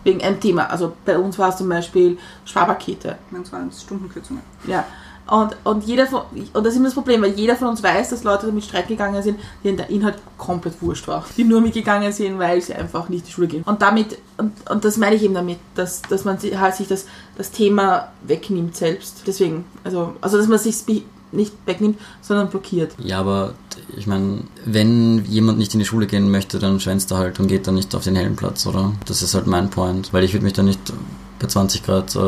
[0.06, 0.70] Wegen einem Thema.
[0.70, 3.18] Also bei uns war es zum Beispiel Sparpakete.
[3.30, 4.44] man waren Stundenkürzungen.
[4.68, 4.86] Ja.
[5.34, 6.22] Und, und, jeder von,
[6.54, 8.88] und das ist immer das Problem, weil jeder von uns weiß, dass Leute damit Streit
[8.88, 11.26] gegangen sind, denen der Inhalt komplett wurscht war.
[11.36, 13.64] Die nur mitgegangen sind, weil sie einfach nicht in die Schule gehen.
[13.64, 17.08] Und damit, und, und das meine ich eben damit, dass, dass man halt sich das,
[17.36, 19.24] das Thema wegnimmt selbst.
[19.26, 20.76] Deswegen, also, also dass man sich
[21.32, 22.92] nicht wegnimmt, sondern blockiert.
[23.00, 23.56] Ja, aber
[23.98, 27.48] ich meine, wenn jemand nicht in die Schule gehen möchte, dann schwänzt er halt und
[27.48, 28.94] geht dann nicht auf den hellen Platz, oder?
[29.08, 30.14] Das ist halt mein Point.
[30.14, 30.94] Weil ich würde mich dann nicht
[31.40, 32.20] bei 20 Grad äh,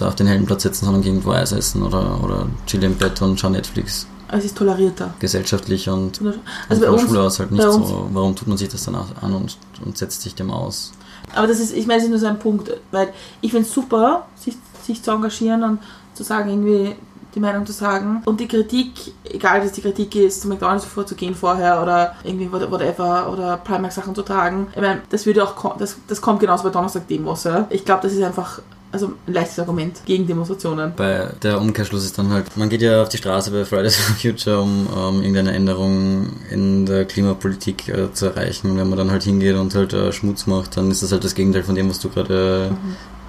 [0.00, 3.20] da auf den hellen Platz setzen, sondern irgendwo Eis essen oder, oder chill im Bett
[3.22, 4.06] und schau Netflix.
[4.28, 5.12] Aber es ist tolerierter.
[5.18, 8.08] Gesellschaftlich und, Also und bei von der uns, Schule aus halt nicht so.
[8.12, 10.92] Warum tut man sich das dann an und, und setzt sich dem aus?
[11.34, 13.08] Aber das ist, ich meine, das ist nur so ein Punkt, weil
[13.40, 15.78] ich finde es super, sich, sich zu engagieren und
[16.14, 16.94] zu sagen, irgendwie
[17.34, 18.22] die Meinung zu sagen.
[18.24, 22.68] Und die Kritik, egal was die Kritik ist, zu McDonalds vorzugehen vorher oder irgendwie what-
[22.70, 24.66] whatever oder Primark Sachen zu tragen.
[24.74, 27.44] Ich meine, das würde auch, das, das kommt genauso bei Donnerstag Demos.
[27.44, 27.66] Ja?
[27.70, 28.60] Ich glaube, das ist einfach
[28.92, 30.92] also ein leichtes Argument gegen Demonstrationen.
[30.96, 34.16] Bei der Umkehrschluss ist dann halt, man geht ja auf die Straße bei Fridays for
[34.16, 38.70] Future, um ähm, irgendeine Änderung in der Klimapolitik äh, zu erreichen.
[38.70, 41.24] Und wenn man dann halt hingeht und halt äh, Schmutz macht, dann ist das halt
[41.24, 42.76] das Gegenteil von dem, was du gerade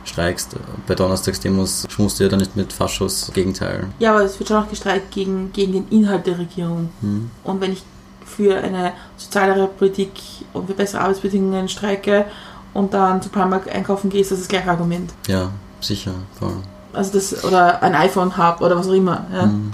[0.03, 0.55] streikst.
[0.87, 3.31] Bei Donnerstagsdemos schmust du ja dann nicht mit Faschos.
[3.33, 3.87] Gegenteil.
[3.99, 6.89] Ja, aber es wird schon auch gestreikt gegen, gegen den Inhalt der Regierung.
[7.01, 7.29] Hm.
[7.43, 7.83] Und wenn ich
[8.25, 10.11] für eine sozialere Politik
[10.53, 12.25] und für bessere Arbeitsbedingungen streike
[12.73, 15.11] und dann zu Primark einkaufen gehe, ist das das gleiche Argument.
[15.27, 16.53] Ja, sicher, voll.
[16.93, 19.25] Also das, oder ein iPhone habe oder was auch immer.
[19.31, 19.43] Ja.
[19.43, 19.71] Hm.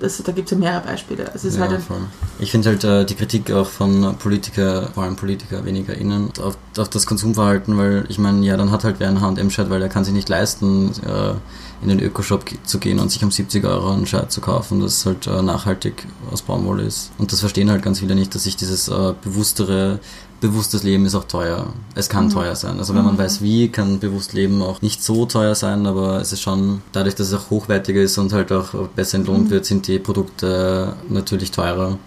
[0.00, 1.30] Das, da gibt es ja mehrere Beispiele.
[1.34, 2.00] Es ist ja, halt voll.
[2.38, 6.58] Ich finde halt äh, die Kritik auch von Politiker, vor allem Politiker, weniger innen, auf,
[6.76, 9.88] auf das Konsumverhalten, weil ich meine, ja, dann hat halt wer ein H&M-Shirt, weil er
[9.88, 11.34] kann sich nicht leisten, äh,
[11.82, 15.06] in den Ökoshop zu gehen und sich um 70 Euro ein Shirt zu kaufen, das
[15.06, 17.12] halt äh, nachhaltig aus Baumwolle ist.
[17.18, 20.00] Und das verstehen halt ganz viele nicht, dass sich dieses äh, bewusstere,
[20.44, 21.72] bewusstes Leben ist auch teuer.
[21.94, 22.78] Es kann teuer sein.
[22.78, 26.32] Also wenn man weiß wie, kann bewusst Leben auch nicht so teuer sein, aber es
[26.32, 29.88] ist schon, dadurch, dass es auch hochwertiger ist und halt auch besser entlohnt wird, sind
[29.88, 31.98] die Produkte natürlich teurer.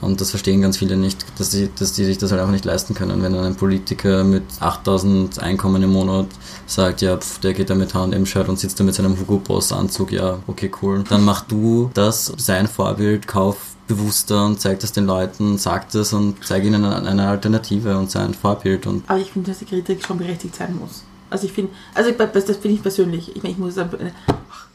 [0.00, 2.64] Und das verstehen ganz viele nicht, dass die, dass die sich das halt einfach nicht
[2.64, 3.22] leisten können.
[3.22, 6.26] Wenn dann ein Politiker mit 8000 Einkommen im Monat
[6.66, 9.72] sagt, ja, pf, der geht da mit H&M-Shirt und sitzt da mit seinem Hugo Boss
[9.72, 11.04] Anzug, ja, okay, cool.
[11.08, 13.56] Dann mach du das, sein Vorbild, kauf
[13.86, 18.20] bewusster und zeig das den Leuten, sag das und zeig ihnen eine Alternative und sei
[18.20, 21.04] ein Vorbild und aber ich finde, dass die Kritik schon berechtigt sein muss.
[21.30, 23.34] Also ich finde, also ich, das finde ich persönlich.
[23.34, 23.90] Ich meine, ich muss sagen,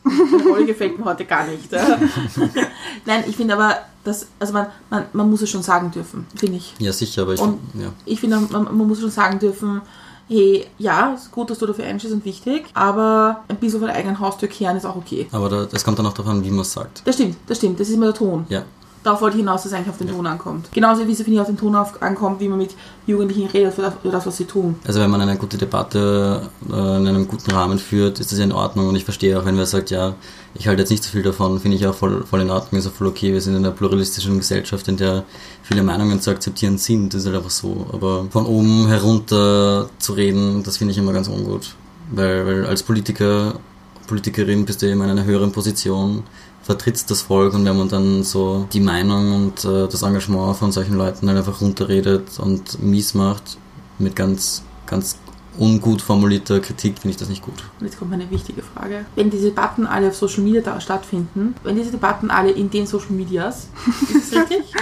[0.03, 1.71] meine Rolle gefällt mir heute gar nicht.
[3.05, 6.57] Nein, ich finde aber, dass, also man, man, man muss es schon sagen dürfen, finde
[6.57, 6.73] ich.
[6.79, 7.89] ja sicher, aber ich, Und- ja.
[8.05, 9.81] Ich finde, man, man muss schon sagen dürfen,
[10.27, 13.97] hey, ja, ist gut, dass du dafür einstehst und wichtig, aber ein bisschen von der
[13.97, 15.27] eigenen Haustür kehren ist auch okay.
[15.31, 17.01] Aber da, das kommt dann auch darauf an, wie man es sagt.
[17.05, 18.45] Das stimmt, das stimmt, das ist immer der Ton.
[18.49, 18.63] Ja,
[19.03, 20.71] Darauf wollte ich hinaus, dass es eigentlich auf den Ton ankommt.
[20.71, 22.75] Genauso wie es, finde ich, auf den Ton ankommt, wie man mit
[23.07, 24.75] Jugendlichen redet für das, für das, was sie tun.
[24.85, 28.45] Also wenn man eine gute Debatte äh, in einem guten Rahmen führt, ist das ja
[28.45, 30.13] in Ordnung und ich verstehe auch, wenn wer sagt, ja,
[30.53, 32.85] ich halte jetzt nicht so viel davon, finde ich auch voll, voll in Ordnung, ist
[32.85, 33.33] auch voll okay.
[33.33, 35.23] Wir sind in einer pluralistischen Gesellschaft, in der
[35.63, 37.87] viele Meinungen zu akzeptieren sind, das ist halt einfach so.
[37.91, 41.73] Aber von oben herunter zu reden, das finde ich immer ganz ungut.
[42.11, 43.55] Weil, weil als Politiker,
[44.05, 46.23] Politikerin bist du immer in einer höheren Position,
[46.63, 50.71] vertrittst das Volk und wenn man dann so die Meinung und äh, das Engagement von
[50.71, 53.57] solchen Leuten halt einfach runterredet und mies macht,
[53.97, 55.17] mit ganz, ganz
[55.57, 57.55] ungut formulierter Kritik, finde ich das nicht gut.
[57.79, 59.05] Und jetzt kommt eine wichtige Frage.
[59.15, 62.87] Wenn diese Debatten alle auf Social Media da stattfinden, wenn diese Debatten alle in den
[62.87, 63.67] Social Medias,
[64.13, 64.73] ist das richtig?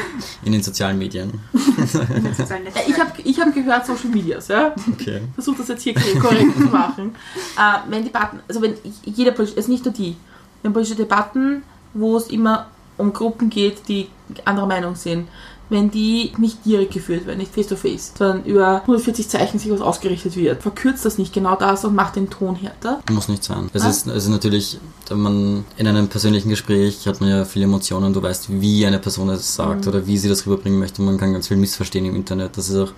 [0.43, 1.39] In den sozialen Medien.
[1.53, 4.75] Äh, ich habe ich hab gehört Social Medias, ja?
[4.93, 5.21] Okay.
[5.33, 7.15] versuche das jetzt hier korrekt zu machen.
[7.57, 10.15] Äh, wenn Debatten, also wenn jeder, also nicht nur die,
[10.62, 12.67] Wir haben politische Debatten, wo es immer
[12.98, 14.08] um Gruppen geht, die
[14.45, 15.28] anderer Meinung sind.
[15.72, 19.69] Wenn die nicht direkt geführt werden, nicht face to face, sondern über 140 Zeichen sich
[19.72, 23.02] was ausgerichtet wird, verkürzt das nicht genau das und macht den Ton härter.
[23.12, 23.69] Muss nicht sein.
[23.72, 23.89] Es Ah.
[23.89, 28.13] ist, es ist natürlich, wenn man in einem persönlichen Gespräch hat man ja viele Emotionen,
[28.13, 29.89] du weißt, wie eine Person es sagt Mhm.
[29.89, 31.04] oder wie sie das rüberbringen möchte.
[31.04, 32.58] Man kann ganz viel missverstehen im Internet.
[32.58, 32.91] Das ist auch,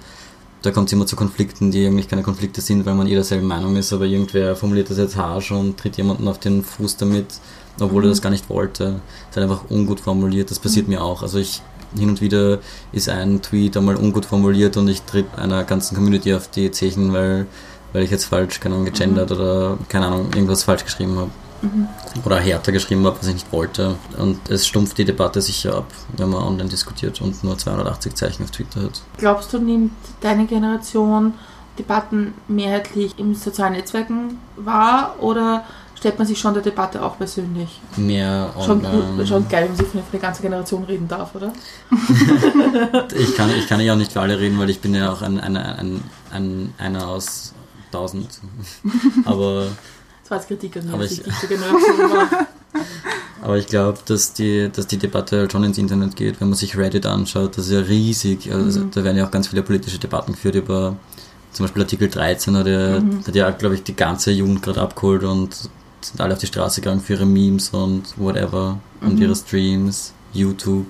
[0.62, 3.48] da kommt es immer zu Konflikten, die eigentlich keine Konflikte sind, weil man eh derselben
[3.48, 7.26] Meinung ist, aber irgendwer formuliert das jetzt harsch und tritt jemanden auf den Fuß damit,
[7.80, 8.12] obwohl er Mhm.
[8.12, 9.02] das gar nicht wollte.
[9.30, 10.52] Das ist einfach ungut formuliert.
[10.52, 11.24] Das passiert mir auch.
[11.24, 11.62] Also ich
[11.98, 12.60] hin und wieder
[12.94, 17.12] ist ein Tweet einmal ungut formuliert und ich tritt einer ganzen Community auf die Zechen,
[17.12, 17.48] weil,
[17.92, 21.32] weil ich jetzt falsch, keine Ahnung, gegendert oder keine Ahnung, irgendwas falsch geschrieben habe.
[22.26, 23.96] Oder härter geschrieben habe, was ich nicht wollte.
[24.18, 25.86] Und es stumpft die Debatte sicher ab,
[26.18, 29.02] wenn man online diskutiert und nur 280 Zeichen auf Twitter hat.
[29.18, 31.34] Glaubst du, nimmt deine Generation
[31.80, 35.64] Debatten mehrheitlich in sozialen Netzwerken wahr oder
[35.98, 37.80] stellt man sich schon der Debatte auch persönlich?
[37.96, 39.18] Mehr Schon, online.
[39.18, 41.54] gut, schon geil, wenn man sich für eine, ganze Generation reden darf, oder?
[43.16, 45.22] Ich kann, ich kann ja auch nicht für alle reden, weil ich bin ja auch
[45.22, 47.54] ein, ein, ein, ein, einer aus
[47.88, 48.40] 1000.
[49.26, 49.68] Aber,
[50.32, 52.30] Das war jetzt Kritik an mir, Aber ich- ich nicht die Generation war.
[53.42, 56.40] aber ich glaube, dass die, dass die Debatte halt schon ins Internet geht.
[56.40, 58.52] Wenn man sich Reddit anschaut, das ist ja riesig.
[58.54, 60.96] Also, Da werden ja auch ganz viele politische Debatten geführt über
[61.52, 65.24] zum Beispiel Artikel 13, hat ja, hat ja glaube ich, die ganze Jugend gerade abgeholt
[65.26, 65.54] und
[66.00, 70.86] sind alle auf die Straße gegangen für ihre Memes und whatever und ihre Streams, YouTube.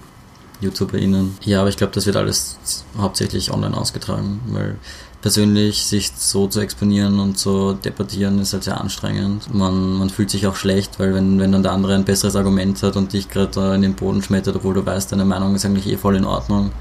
[0.61, 1.35] YouTuberInnen.
[1.43, 2.57] Ja, aber ich glaube, das wird alles
[2.95, 4.75] hauptsächlich online ausgetragen, weil
[5.21, 9.53] persönlich sich so zu exponieren und zu debattieren ist halt sehr anstrengend.
[9.53, 12.81] Man, man fühlt sich auch schlecht, weil wenn, wenn dann der andere ein besseres Argument
[12.81, 15.87] hat und dich gerade in den Boden schmettert, obwohl du weißt, deine Meinung ist eigentlich
[15.87, 16.71] eh voll in Ordnung,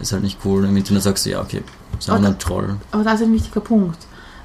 [0.00, 0.64] ist halt nicht cool.
[0.64, 1.62] Im Internet sagst du, ja, okay,
[1.98, 2.76] ist einfach ein Troll.
[2.90, 3.98] Aber da ist ein wichtiger Punkt.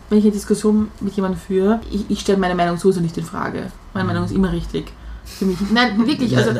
[0.10, 3.26] Wenn ich eine Diskussion mit jemandem führe, ich, ich stelle meine Meinung sowieso nicht in
[3.26, 3.72] Frage.
[3.94, 4.92] Meine Meinung ist immer richtig.
[5.26, 5.58] Für mich.
[5.72, 6.36] Nein, wirklich.
[6.38, 6.52] Also.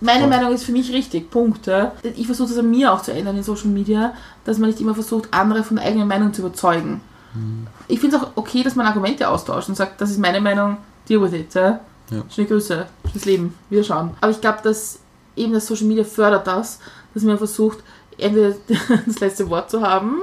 [0.00, 0.26] Meine.
[0.28, 1.66] Meinung ist für mich richtig, Punkt.
[1.66, 1.92] Ja.
[2.16, 4.94] Ich versuche das an mir auch zu ändern in Social Media, dass man nicht immer
[4.94, 7.00] versucht, andere von der eigenen Meinung zu überzeugen.
[7.34, 7.66] Mhm.
[7.88, 10.78] Ich finde es auch okay, dass man Argumente austauscht und sagt, das ist meine Meinung,
[11.08, 11.52] deal with it.
[11.54, 11.80] Ja.
[12.10, 12.22] Ja.
[12.30, 14.12] Schöne Grüße, schönes Leben, wir schauen.
[14.20, 15.00] Aber ich glaube, dass
[15.36, 16.78] eben das Social Media fördert das,
[17.14, 17.78] dass man versucht,
[18.16, 18.54] entweder
[19.06, 20.22] das letzte Wort zu haben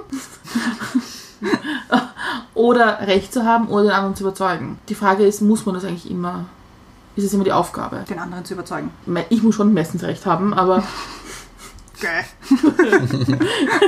[2.53, 4.79] oder Recht zu haben oder den anderen zu überzeugen.
[4.89, 6.45] Die Frage ist, muss man das eigentlich immer?
[7.15, 8.03] Ist es immer die Aufgabe?
[8.09, 8.91] Den anderen zu überzeugen.
[9.29, 10.83] Ich muss schon meistens recht haben, aber
[12.01, 12.25] Geil.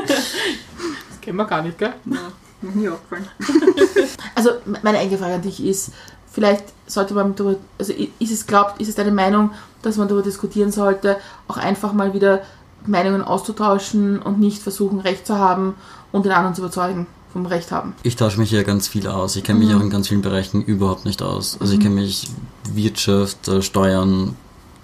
[0.07, 1.93] das kennen wir gar nicht, gell?
[2.05, 3.27] Noch nie aufgefallen.
[4.35, 5.91] Also me- meine eigene Frage an dich ist,
[6.31, 10.23] vielleicht sollte man darüber, also ist es glaubt, ist es deine Meinung, dass man darüber
[10.23, 12.41] diskutieren sollte, auch einfach mal wieder
[12.85, 15.75] Meinungen auszutauschen und nicht versuchen, Recht zu haben
[16.11, 17.07] und den anderen zu überzeugen
[17.37, 17.93] vom Recht haben.
[18.01, 19.35] Ich tausche mich ja ganz viel aus.
[19.35, 21.57] Ich kenne mich auch in ganz vielen Bereichen überhaupt nicht aus.
[21.59, 22.27] Also ich kenne mich
[22.73, 24.35] Wirtschaft, äh, Steuern,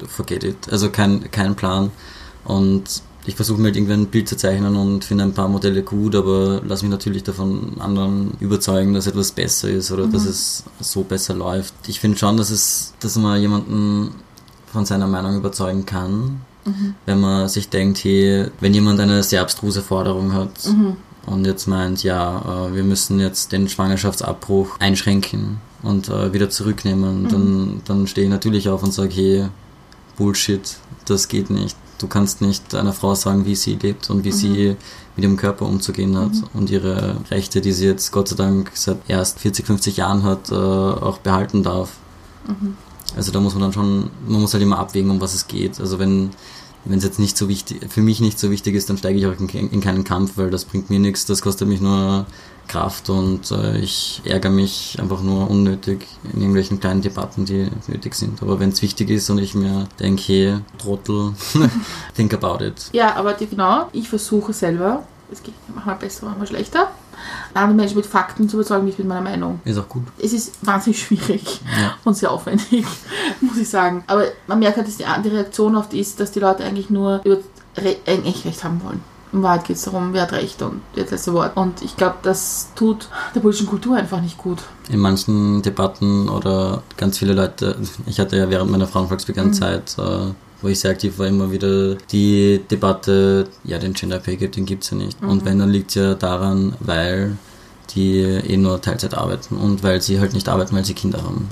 [0.08, 0.72] forget it.
[0.72, 1.90] Also kein, kein Plan.
[2.46, 5.82] Und ich versuche mir halt irgendwie ein Bild zu zeichnen und finde ein paar Modelle
[5.82, 10.64] gut, aber lass mich natürlich davon anderen überzeugen, dass etwas besser ist oder dass es
[10.80, 11.74] so besser läuft.
[11.88, 14.12] Ich finde schon, dass es, dass man jemanden
[14.72, 16.42] von seiner Meinung überzeugen kann,
[17.06, 20.52] wenn man sich denkt, hey, wenn jemand eine sehr abstruse Forderung hat,
[21.26, 27.28] und jetzt meint, ja, äh, wir müssen jetzt den Schwangerschaftsabbruch einschränken und äh, wieder zurücknehmen,
[27.30, 29.46] dann, dann stehe ich natürlich auf und sage, hey,
[30.18, 31.78] Bullshit, das geht nicht.
[31.98, 34.76] Du kannst nicht einer Frau sagen, wie sie lebt und wie sie
[35.16, 38.98] mit ihrem Körper umzugehen hat und ihre Rechte, die sie jetzt Gott sei Dank seit
[39.08, 41.92] erst 40, 50 Jahren hat, äh, auch behalten darf.
[43.16, 45.80] Also da muss man dann schon, man muss halt immer abwägen, um was es geht.
[45.80, 46.32] Also wenn
[46.86, 49.26] wenn es jetzt nicht so wichtig, für mich nicht so wichtig ist, dann steige ich
[49.28, 52.26] auch in, in keinen Kampf, weil das bringt mir nichts, das kostet mich nur
[52.68, 58.16] Kraft und äh, ich ärgere mich einfach nur unnötig in irgendwelchen kleinen Debatten, die nötig
[58.16, 58.42] sind.
[58.42, 61.34] Aber wenn es wichtig ist und ich mir denke, hey, Trottel,
[62.16, 62.90] think about it.
[62.94, 66.92] Ja, aber die, genau, ich versuche selber, es geht manchmal besser, manchmal schlechter,
[67.54, 69.60] andere Menschen mit Fakten zu überzeugen, nicht mit meiner Meinung.
[69.66, 70.04] Ist auch gut.
[70.22, 71.96] Es ist wahnsinnig schwierig Ja.
[72.04, 72.86] und sehr aufwendig,
[73.44, 74.04] muss ich sagen.
[74.08, 77.22] Aber man merkt halt, dass die, die Reaktion oft ist, dass die Leute eigentlich nur
[77.24, 77.38] über
[77.78, 79.02] Re eigentlich Recht haben wollen.
[79.32, 81.58] In Wahrheit geht es darum, wer hat Recht und wer hat das letzte Wort.
[81.58, 84.60] Und ich glaube, das tut der politischen Kultur einfach nicht gut.
[84.90, 87.76] In manchen Debatten oder ganz viele Leute,
[88.06, 92.62] ich hatte ja während meiner Frauenvolksbegannzeit, äh, wo ich sehr aktiv war, immer wieder die
[92.70, 95.22] Debatte, ja, den Gender Pay Gap, den gibt's ja nicht.
[95.22, 97.36] Und wenn, dann liegt ja daran, weil
[97.96, 101.50] die eh nur Teilzeit arbeiten und weil sie halt nicht arbeiten, weil sie Kinder haben.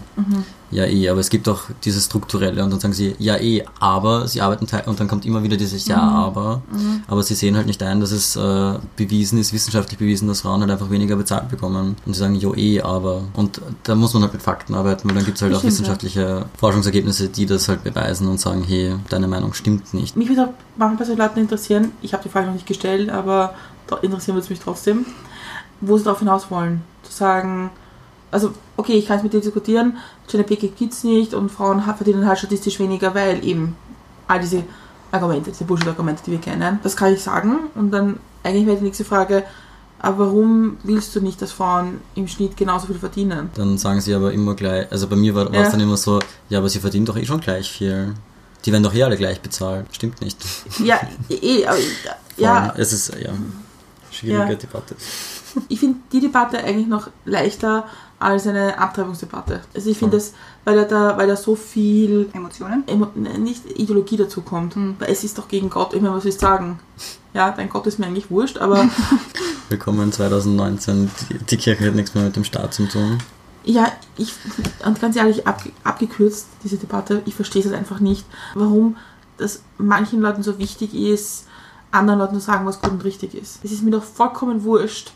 [0.71, 4.27] Ja, eh, aber es gibt auch dieses Strukturelle und dann sagen sie, ja, eh, aber
[4.27, 6.61] sie arbeiten Teil und dann kommt immer wieder dieses Ja, aber.
[7.07, 10.61] Aber sie sehen halt nicht ein, dass es äh, bewiesen ist, wissenschaftlich bewiesen, dass Frauen
[10.61, 11.97] halt einfach weniger bezahlt bekommen.
[12.05, 13.23] Und sie sagen, jo, eh, aber.
[13.33, 15.73] Und da muss man halt mit Fakten arbeiten, weil dann gibt es halt auch Bestimmt,
[15.73, 15.79] ja.
[15.79, 20.15] wissenschaftliche Forschungsergebnisse, die das halt beweisen und sagen, hey, deine Meinung stimmt nicht.
[20.15, 23.09] Mich würde auch manchmal bei solchen Leuten interessieren, ich habe die Frage noch nicht gestellt,
[23.09, 23.53] aber
[23.87, 25.05] da interessieren würde es mich trotzdem,
[25.81, 26.81] wo sie darauf hinaus wollen.
[27.03, 27.71] Zu sagen,
[28.31, 31.49] also okay, ich kann es mit dir diskutieren, Gender Pay Gap gibt es nicht und
[31.51, 33.75] Frauen verdienen halt statistisch weniger, weil eben
[34.27, 34.63] all diese
[35.11, 38.85] Argumente, diese Bullshit-Argumente, die wir kennen, das kann ich sagen und dann eigentlich wäre die
[38.85, 39.43] nächste Frage,
[39.99, 43.51] aber warum willst du nicht, dass Frauen im Schnitt genauso viel verdienen?
[43.53, 45.69] Dann sagen sie aber immer gleich, also bei mir war es Ja.
[45.69, 46.19] dann immer so,
[46.49, 48.15] ja, aber sie verdienen doch eh schon gleich viel.
[48.65, 49.85] Die werden doch eh alle gleich bezahlt.
[49.91, 50.37] Stimmt nicht.
[50.83, 51.77] Ja, eh, aber,
[52.37, 53.31] ja, allem, Es ist, ja,
[54.11, 54.55] schwierige Ja.
[54.55, 54.95] Debatte.
[55.67, 57.85] Ich finde die Debatte eigentlich noch leichter
[58.21, 59.61] als eine Abtreibungsdebatte.
[59.73, 60.29] Also ich finde Voll.
[60.29, 62.83] das, weil da, da, weil da so viel Emotionen?
[62.87, 64.75] Emo ne, nicht Ideologie dazu kommt.
[64.75, 65.93] Weil es ist doch gegen Gott.
[65.93, 66.79] Ich meine, was willst du sagen?
[67.33, 68.87] Ja, dein Gott ist mir eigentlich wurscht, aber
[69.69, 71.09] Willkommen 2019.
[71.29, 73.17] Die, die Kirche hat nichts mehr mit dem Staat zu tun.
[73.63, 74.33] ja, ich,
[74.85, 78.97] und ganz ehrlich, ab, abgekürzt, diese Debatte, ich verstehe es einfach nicht, warum
[79.37, 81.47] das manchen Leuten so wichtig ist,
[81.91, 83.59] anderen Leuten zu sagen, was gut und richtig ist.
[83.63, 85.11] Es ist mir doch vollkommen wurscht,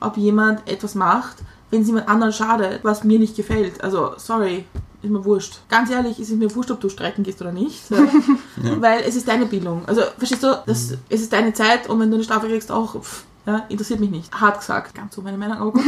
[0.00, 1.38] ob jemand etwas macht,
[1.70, 3.82] wenn es jemand anderen schadet, was mir nicht gefällt.
[3.82, 4.64] Also, sorry,
[5.02, 5.60] ist mir wurscht.
[5.68, 7.82] Ganz ehrlich, ist es mir wurscht, ob du streiken gehst oder nicht.
[8.62, 8.80] Ja.
[8.80, 9.82] Weil es ist deine Bildung.
[9.86, 12.94] Also, verstehst du, das, es ist deine Zeit und wenn du eine Strafe kriegst, auch,
[13.02, 14.32] pff, ja, interessiert mich nicht.
[14.32, 15.82] Hart gesagt, ganz so meine Meinung, aber gut.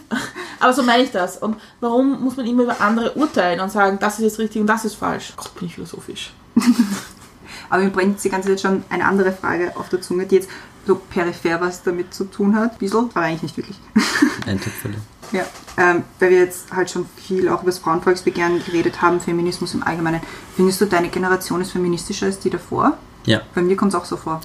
[0.60, 1.38] aber so meine ich das.
[1.38, 4.66] Und warum muss man immer über andere urteilen und sagen, das ist jetzt richtig und
[4.66, 5.32] das ist falsch?
[5.36, 6.34] Gott, bin ich philosophisch.
[7.72, 10.50] Aber mir brennt die ganze Zeit schon eine andere Frage auf der Zunge, die jetzt
[10.86, 12.78] so peripher was damit zu tun hat.
[12.78, 13.78] Bisschen, aber eigentlich nicht wirklich.
[14.46, 14.96] Eintopfälle.
[15.32, 15.46] Ja,
[15.78, 19.82] ähm, weil wir jetzt halt schon viel auch über das Frauenvolksbegehren geredet haben, Feminismus im
[19.82, 20.20] Allgemeinen.
[20.54, 22.98] Findest du, deine Generation ist feministischer als die davor?
[23.24, 24.42] Ja, Bei mir kommt es auch so vor.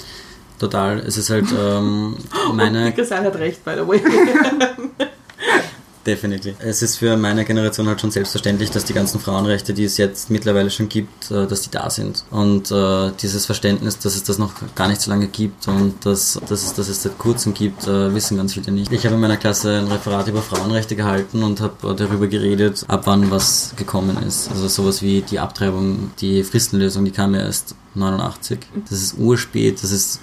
[0.58, 1.00] total.
[1.00, 2.16] Es ist halt ähm,
[2.54, 4.02] meine Christian hat recht, by the way.
[6.08, 6.56] Definitiv.
[6.60, 10.30] Es ist für meine Generation halt schon selbstverständlich, dass die ganzen Frauenrechte, die es jetzt
[10.30, 12.24] mittlerweile schon gibt, äh, dass die da sind.
[12.32, 16.40] Und äh, dieses Verständnis, dass es das noch gar nicht so lange gibt und dass,
[16.48, 18.90] dass, es, dass es seit kurzem gibt, äh, wissen ganz viele nicht.
[18.94, 23.02] Ich habe in meiner Klasse ein Referat über Frauenrechte gehalten und habe darüber geredet, ab
[23.04, 24.50] wann was gekommen ist.
[24.50, 28.60] Also sowas wie die Abtreibung, die Fristenlösung, die kam ja erst 89.
[28.90, 30.22] Das ist urspät, das ist,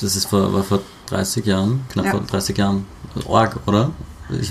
[0.00, 2.10] das ist vor, war vor 30 Jahren, knapp Ja.
[2.10, 2.84] vor 30 Jahren.
[3.26, 3.92] Org, oder?
[4.40, 4.50] Ich,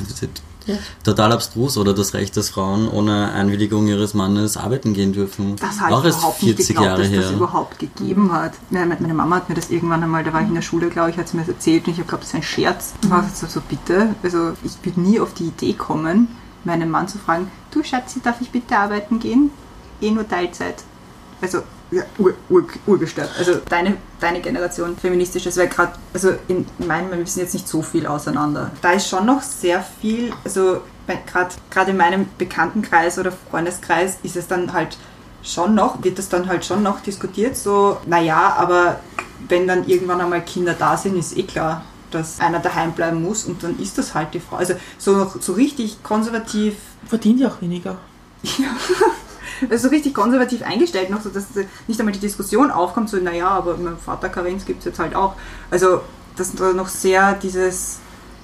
[0.66, 0.76] Ja.
[1.04, 5.56] Total abstrus, oder das Recht, dass Frauen ohne Einwilligung ihres Mannes arbeiten gehen dürfen.
[5.58, 7.22] Das habe ich überhaupt nicht 40 geglaubt, Jahre dass her.
[7.22, 8.54] das überhaupt gegeben hat.
[8.70, 11.18] Meine, Mama hat mir das irgendwann einmal, da war ich in der Schule, glaube ich,
[11.18, 12.94] hat sie mir das erzählt und ich habe geglaubt, das ist ein Scherz.
[13.04, 16.30] Ich war so, so, bitte, also ich würde nie auf die Idee kommen,
[16.64, 19.52] meinen Mann zu fragen, du Schatzi, darf ich bitte arbeiten gehen?
[20.02, 20.84] Eh nur Teilzeit.
[21.42, 21.60] Also
[21.94, 23.30] ja, ur, ur, urgestört.
[23.38, 27.82] Also deine, deine Generation feministisches, weil gerade, also in meinem, wir wissen jetzt nicht so
[27.82, 28.72] viel auseinander.
[28.82, 30.82] Da ist schon noch sehr viel, also
[31.70, 34.98] gerade in meinem Bekanntenkreis oder Freundeskreis ist es dann halt
[35.44, 39.02] schon noch, wird das dann halt schon noch diskutiert, so, naja, aber
[39.50, 43.44] wenn dann irgendwann einmal Kinder da sind, ist eh klar, dass einer daheim bleiben muss
[43.44, 44.56] und dann ist das halt die Frau.
[44.56, 46.76] Also so noch so richtig konservativ
[47.08, 47.98] Verdient ja auch weniger.
[49.70, 51.46] also so richtig konservativ eingestellt noch, so dass
[51.88, 55.16] nicht einmal die Diskussion aufkommt, so naja, aber mein Vater Karenz gibt es jetzt halt
[55.16, 55.34] auch.
[55.72, 56.02] Also
[56.36, 58.00] dass da noch sehr dieses,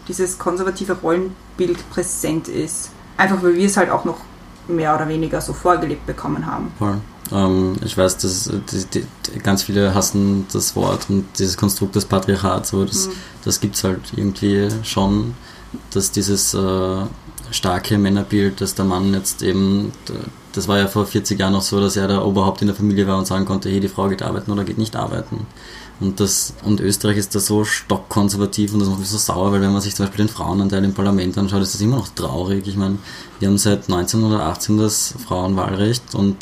[0.08, 2.92] dieses konservative Rollenbild präsent ist.
[3.18, 4.18] Einfach weil wir es halt auch noch
[4.68, 6.72] mehr oder weniger so vorgelebt bekommen haben.
[6.78, 6.98] Voll.
[7.32, 12.06] Ähm, ich weiß, dass die, die, ganz viele hassen das Wort und dieses Konstrukt des
[12.06, 13.12] Patriarchats, aber das, Mhm.
[13.44, 15.36] das gibt es halt irgendwie schon,
[15.92, 17.02] dass dieses äh,
[17.52, 19.92] starke Männerbild, dass der Mann jetzt eben,
[20.54, 23.08] das war ja vor 40 Jahren noch so, dass er der Oberhaupt in der Familie
[23.08, 25.46] war und sagen konnte, hey, die Frau geht arbeiten oder geht nicht arbeiten.
[26.00, 29.62] Und, das, und Österreich ist da so stockkonservativ und das macht mich so sauer, weil
[29.62, 32.68] wenn man sich zum Beispiel den Frauenanteil im Parlament anschaut, ist das immer noch traurig.
[32.68, 33.00] Ich meine,
[33.40, 36.38] wir haben seit 1918 das Frauenwahlrecht und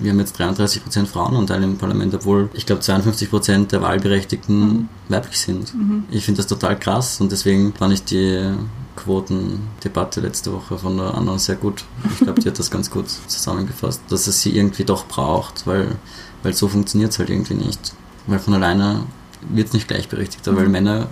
[0.00, 5.72] wir haben jetzt 33% Frauenanteil im Parlament, obwohl ich glaube 52% der Wahlberechtigten weiblich sind.
[6.10, 8.52] Ich finde das total krass und deswegen fand ich die
[8.96, 11.84] Quotendebatte letzte Woche von der Anna sehr gut.
[12.12, 15.96] Ich glaube, die hat das ganz gut zusammengefasst, dass es sie irgendwie doch braucht, weil,
[16.42, 17.94] weil so funktioniert es halt irgendwie nicht.
[18.26, 19.04] Weil von alleine
[19.48, 21.08] wird es nicht gleichberechtigter, weil Männer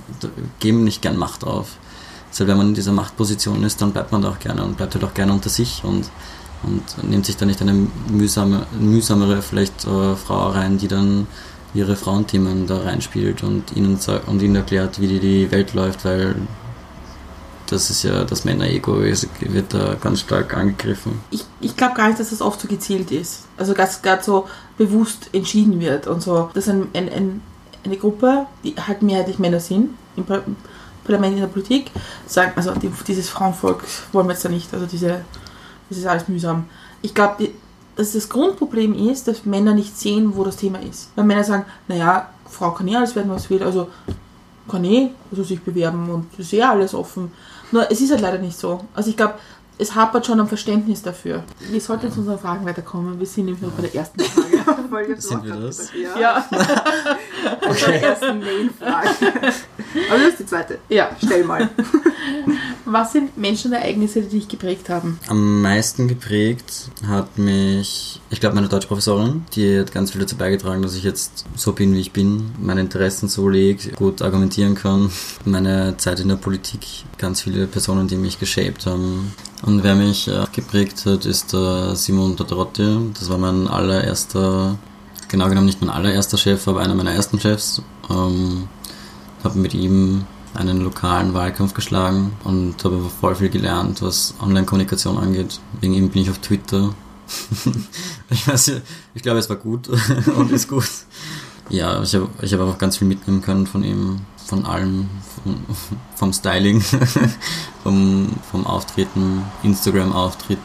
[0.61, 1.77] geben nicht gern Macht auf.
[2.31, 4.95] Deshalb, wenn man in dieser Machtposition ist, dann bleibt man da auch gerne und bleibt
[4.95, 6.11] halt auch gerne unter sich und,
[6.63, 7.75] und nimmt sich da nicht eine
[8.11, 11.27] mühsame, mühsamere vielleicht äh, Frau rein, die dann
[11.75, 16.35] ihre Frauenthemen da reinspielt und ihnen, und ihnen erklärt, wie die, die Welt läuft, weil
[17.67, 21.21] das ist ja das Männer-Ego, ist- wird da ganz stark angegriffen.
[21.31, 23.45] Ich, ich glaube gar nicht, dass das oft so gezielt ist.
[23.59, 24.47] Also ganz gerade so
[24.79, 26.49] bewusst entschieden wird und so.
[26.55, 27.43] Dass ein, ein, ein,
[27.85, 30.43] eine Gruppe, die halt mehrheitlich Männer sind, im Par-
[31.05, 31.91] Parlament, in der Politik,
[32.27, 35.21] sagen, also die, dieses Frauenvolk wollen wir jetzt da nicht, also diese,
[35.89, 36.65] das ist alles mühsam.
[37.03, 37.51] Ich glaube,
[37.97, 41.11] dass das Grundproblem ist, dass Männer nicht sehen, wo das Thema ist.
[41.17, 43.89] Weil Männer sagen, naja, Frau kann eh alles werden, was will, also
[44.69, 47.33] kann eh also sich bewerben und ist eh alles offen.
[47.73, 48.85] Nur es ist halt leider nicht so.
[48.95, 49.35] Also ich glaube,
[49.79, 51.45] es hapert schon am Verständnis dafür.
[51.71, 53.19] Wir sollten jetzt zu unseren Fragen weiterkommen.
[53.19, 55.21] Wir sind nämlich noch bei der ersten Frage.
[55.21, 55.91] Sind wir das?
[55.95, 56.19] Ja.
[56.21, 56.49] ja,
[57.69, 59.09] Unsere ersten Main-Frage.
[60.11, 60.79] Aber das ist die zweite.
[60.89, 61.11] ja.
[61.25, 61.69] Stell mal.
[62.85, 65.19] Was sind Menschen und Ereignisse, die dich geprägt haben?
[65.29, 70.81] Am meisten geprägt hat mich, ich glaube, meine Deutschprofessorin, die hat ganz viel dazu beigetragen,
[70.81, 75.11] dass ich jetzt so bin, wie ich bin, meine Interessen so lege, gut argumentieren kann.
[75.45, 76.81] Meine Zeit in der Politik,
[77.17, 79.33] ganz viele Personen, die mich geshaped haben.
[79.63, 83.13] Und wer mich äh, geprägt hat, ist der Simon Todorotti.
[83.19, 84.79] Das war mein allererster,
[85.29, 87.83] genau genommen nicht mein allererster Chef, aber einer meiner ersten Chefs.
[88.11, 88.69] Ähm,
[89.45, 90.25] habe mit ihm
[90.55, 95.61] einen lokalen Wahlkampf geschlagen und habe voll viel gelernt, was Online-Kommunikation angeht.
[95.81, 96.95] Wegen ihm bin ich auf Twitter.
[98.31, 98.73] ich weiß
[99.15, 99.89] ich glaube, es war gut
[100.37, 100.89] und ist gut.
[101.71, 105.09] Ja, ich habe ich hab einfach ganz viel mitnehmen können von ihm, von allem,
[105.45, 105.57] vom,
[106.17, 106.81] vom Styling,
[107.83, 110.59] vom, vom Auftreten, Instagram-Auftritt,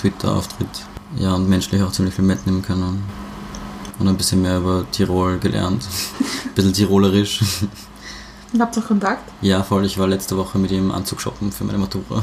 [0.00, 0.86] Twitter-Auftritt.
[1.16, 3.02] Ja, und menschlich auch ziemlich viel mitnehmen können.
[3.98, 5.86] Und ein bisschen mehr über Tirol gelernt.
[6.44, 7.40] ein bisschen tirolerisch.
[8.52, 9.30] Und habt ihr Kontakt?
[9.40, 9.84] Ja, voll.
[9.86, 12.22] Ich war letzte Woche mit ihm Anzug shoppen für meine Matura.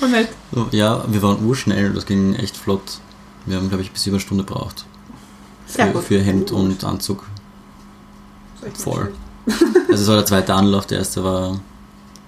[0.00, 0.30] Und nicht?
[0.52, 1.92] So, ja, wir waren urschnell.
[1.92, 2.98] Das ging echt flott.
[3.46, 4.86] Wir haben, glaube ich, bis über eine Stunde gebraucht.
[5.66, 6.04] Sehr Für, gut.
[6.04, 7.24] für Hemd und Anzug.
[8.74, 9.12] Voll.
[9.90, 10.86] Also es war der zweite Anlauf.
[10.86, 11.60] Der erste war,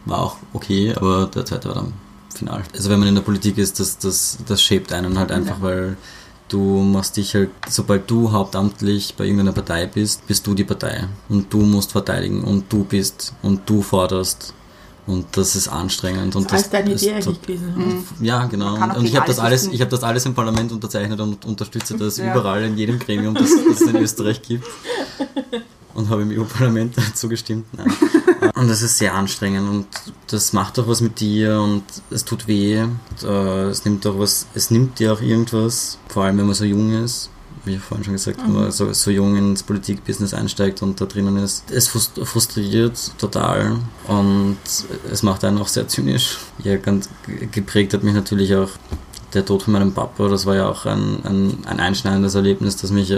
[0.05, 1.95] war auch okay, aber der zweite war dann
[2.33, 2.63] final.
[2.75, 5.97] Also wenn man in der Politik ist, das, das, das shaped einen halt einfach, weil
[6.49, 11.05] du machst dich halt, sobald du hauptamtlich bei irgendeiner Partei bist, bist du die Partei.
[11.29, 14.55] Und du musst verteidigen und du bist und du forderst.
[15.07, 16.35] Und das ist anstrengend.
[16.35, 18.05] Und Das ist deine Idee eigentlich gewesen.
[18.21, 18.75] Ja, genau.
[18.75, 22.17] Und, ich habe das alles ich habe das alles im Parlament unterzeichnet und unterstütze das
[22.17, 22.33] Ja.
[22.33, 24.67] überall in jedem Gremium, das, das es in Österreich gibt.
[25.95, 27.67] Und habe im EU-Parlament dazu gestimmt.
[27.73, 27.87] Nein.
[28.55, 29.87] Und das ist sehr anstrengend und
[30.29, 32.83] das macht auch was mit dir und es tut weh.
[32.83, 36.55] Und, äh, es nimmt auch was, es nimmt dir auch irgendwas, vor allem wenn man
[36.55, 37.31] so jung ist.
[37.65, 41.01] Wie ich vorhin schon gesagt habe, wenn man so, so jung ins Politikbusiness einsteigt und
[41.01, 41.65] da drinnen ist.
[41.69, 44.57] Es frust- frustriert total und
[45.11, 46.39] es macht einen auch sehr zynisch.
[46.63, 47.09] Ja, ganz
[47.51, 48.69] geprägt hat mich natürlich auch
[49.35, 50.29] der Tod von meinem Papa.
[50.29, 53.11] Das war ja auch ein, ein, ein einschneidendes Erlebnis, das mich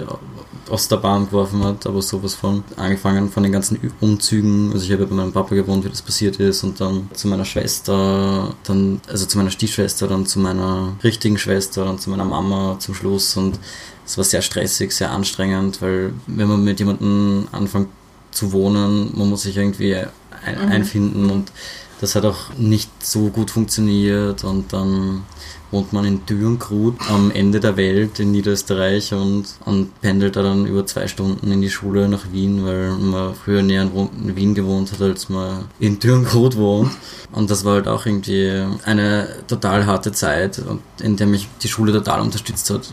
[0.71, 2.65] aus der Bahn geworfen hat, aber sowas von.
[2.77, 4.73] Angefangen von den ganzen Umzügen.
[4.73, 7.29] Also ich habe ja bei meinem Papa gewohnt, wie das passiert ist und dann zu
[7.29, 12.25] meiner Schwester, dann, also zu meiner Stiefschwester, dann zu meiner richtigen Schwester, dann zu meiner
[12.25, 13.59] Mama zum Schluss und
[14.07, 17.89] es war sehr stressig, sehr anstrengend, weil wenn man mit jemandem anfängt
[18.31, 21.53] zu wohnen, man muss sich irgendwie ein, einfinden und
[22.01, 25.25] das hat auch nicht so gut funktioniert und dann
[25.71, 30.67] wohnt man in Dürngrut am Ende der Welt in Niederösterreich und, und pendelt da dann
[30.67, 34.93] über zwei Stunden in die Schule nach Wien, weil man früher näher in Wien gewohnt
[34.93, 36.93] hat, als man in Dürngrut wohnt.
[37.33, 40.63] Und das war halt auch irgendwie eine total harte Zeit,
[41.03, 42.93] in der mich die Schule total unterstützt hat,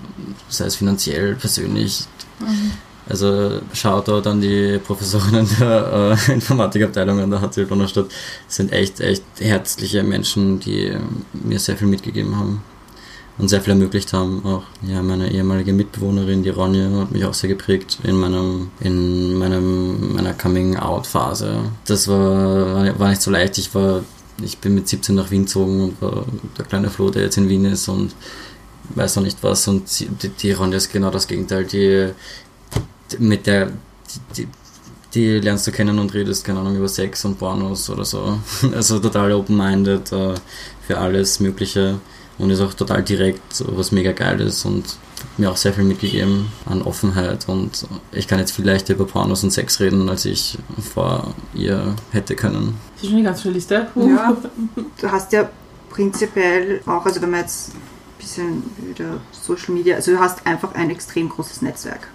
[0.50, 2.06] sei es finanziell, persönlich.
[3.08, 8.08] Also Shoutout an die Professorinnen der äh, Informatikabteilung an der HTL Donnerstadt.
[8.48, 10.94] Das sind echt, echt herzliche Menschen, die
[11.34, 12.64] mir sehr viel mitgegeben haben
[13.38, 14.44] und sehr viel ermöglicht haben.
[14.46, 19.38] Auch ja, meine ehemalige Mitbewohnerin, die Ronja, hat mich auch sehr geprägt in meinem, in
[19.38, 21.60] meinem, meiner Coming-out-Phase.
[21.86, 23.58] Das war, war nicht so leicht.
[23.58, 24.04] Ich war,
[24.44, 26.26] ich bin mit 17 nach Wien gezogen und war
[26.58, 28.16] der kleine Flo, der jetzt in Wien ist und
[28.96, 29.68] weiß noch nicht was.
[29.68, 31.66] Und die, die Ronja ist genau das Gegenteil.
[31.66, 32.12] Die
[33.20, 33.72] mit der,
[34.36, 34.48] die, die,
[35.14, 38.40] die lernst du kennen und redest, keine Ahnung, über Sex und Pornos oder so.
[38.74, 40.36] Also total open-minded äh,
[40.88, 42.00] für alles Mögliche
[42.38, 45.74] und ist auch total direkt, so was mega geil ist und hat mir auch sehr
[45.74, 50.10] viel mitgegeben an Offenheit und ich kann jetzt viel leichter über Pornos und Sex reden,
[50.10, 50.58] als ich
[50.94, 52.78] vor ihr hätte können.
[52.96, 53.88] Das ist schon eine ganz schöne Liste.
[53.96, 54.38] Ja,
[55.02, 55.50] du hast ja
[55.90, 57.82] prinzipiell auch, also wenn man jetzt ein
[58.20, 62.10] bisschen wieder Social Media, also du hast einfach ein extrem großes Netzwerk,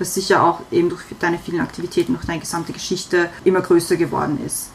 [0.00, 4.38] das sicher auch eben durch deine vielen Aktivitäten, durch deine gesamte Geschichte immer größer geworden
[4.44, 4.70] ist.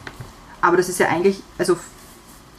[0.60, 1.76] Aber das ist ja eigentlich, also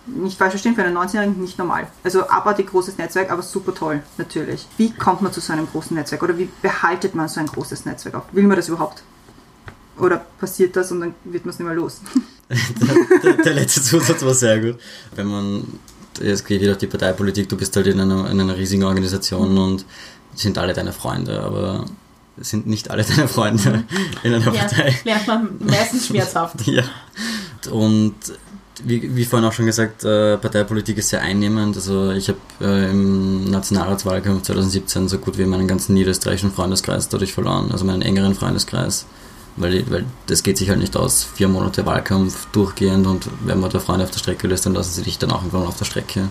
[0.06, 1.88] nicht falsch verstehen, für einen 19-Jährigen nicht normal.
[2.04, 4.68] Also abartig großes Netzwerk, aber super toll, natürlich.
[4.78, 6.24] Wie kommt man zu so einem großen Netzwerk?
[6.24, 8.24] Oder wie behaltet man so ein großes Netzwerk auf?
[8.32, 9.04] Will man das überhaupt?
[9.98, 12.02] Oder passiert das und dann wird man es nicht mehr los?
[12.50, 14.80] der, der, der letzte Zusatz war sehr gut.
[15.16, 15.80] Wenn man,
[16.20, 19.58] es geht wieder auf die Parteipolitik, du bist halt in einer, in einer riesigen Organisation
[19.58, 19.86] und
[20.36, 21.86] sind alle deine Freunde, aber
[22.40, 23.84] sind nicht alle deine Freunde
[24.24, 24.96] in einer Partei.
[25.04, 26.56] Lernt man meistens schmerzhaft.
[26.68, 26.84] Ja.
[27.72, 28.16] Und
[28.84, 31.76] wie, wie vorhin auch schon gesagt, äh, Parteipolitik ist sehr einnehmend.
[31.76, 37.34] Also ich habe äh, im Nationalratswahlkampf 2017 so gut wie meinen ganzen niederösterreichischen Freundeskreis dadurch
[37.34, 39.06] verloren, also meinen engeren Freundeskreis.
[39.56, 41.24] Weil, weil das geht sich halt nicht aus.
[41.24, 44.94] Vier Monate Wahlkampf durchgehend und wenn man da Freunde auf der Strecke lässt, dann lassen
[44.94, 46.30] sie dich dann auch irgendwann auf der Strecke.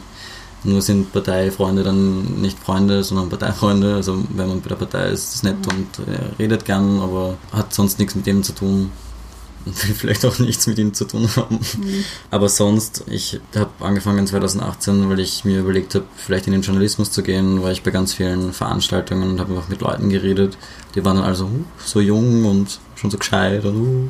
[0.65, 3.95] Nur sind Parteifreunde dann nicht Freunde, sondern Parteifreunde.
[3.95, 7.37] Also wenn man bei der Partei ist, ist es nett und äh, redet gern, aber
[7.53, 8.91] hat sonst nichts mit dem zu tun
[9.67, 11.57] und will vielleicht auch nichts mit ihm zu tun haben.
[11.57, 12.05] Mhm.
[12.31, 17.11] Aber sonst, ich habe angefangen 2018, weil ich mir überlegt habe, vielleicht in den Journalismus
[17.11, 20.57] zu gehen, war ich bei ganz vielen Veranstaltungen und habe einfach mit Leuten geredet.
[20.95, 24.09] Die waren dann also uh, so jung und schon so gescheit und uh.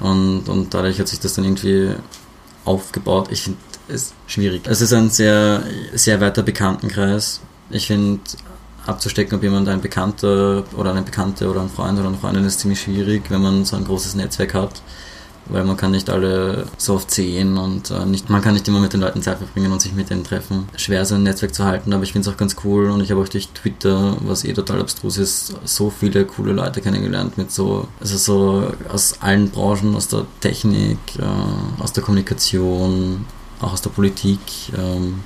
[0.00, 1.90] Und, und dadurch hat sich das dann irgendwie
[2.64, 3.28] aufgebaut.
[3.30, 3.50] Ich
[3.88, 4.62] es schwierig.
[4.66, 5.62] Es ist ein sehr,
[5.94, 7.40] sehr weiter Bekanntenkreis.
[7.70, 8.20] Ich finde,
[8.86, 12.60] abzustecken, ob jemand ein Bekannter oder eine Bekannte oder ein Freund oder eine Freundin ist
[12.60, 14.82] ziemlich schwierig, wenn man so ein großes Netzwerk hat,
[15.46, 18.80] weil man kann nicht alle so oft sehen und äh, nicht, man kann nicht immer
[18.80, 20.68] mit den Leuten Zeit verbringen und sich mit denen treffen.
[20.76, 23.10] Schwer so ein Netzwerk zu halten, aber ich finde es auch ganz cool und ich
[23.10, 27.52] habe auch durch Twitter, was eh total abstrus ist, so viele coole Leute kennengelernt mit
[27.52, 33.24] so, also so aus allen Branchen, aus der Technik, äh, aus der Kommunikation,
[33.62, 34.40] auch aus der Politik.
[34.76, 35.20] Ähm,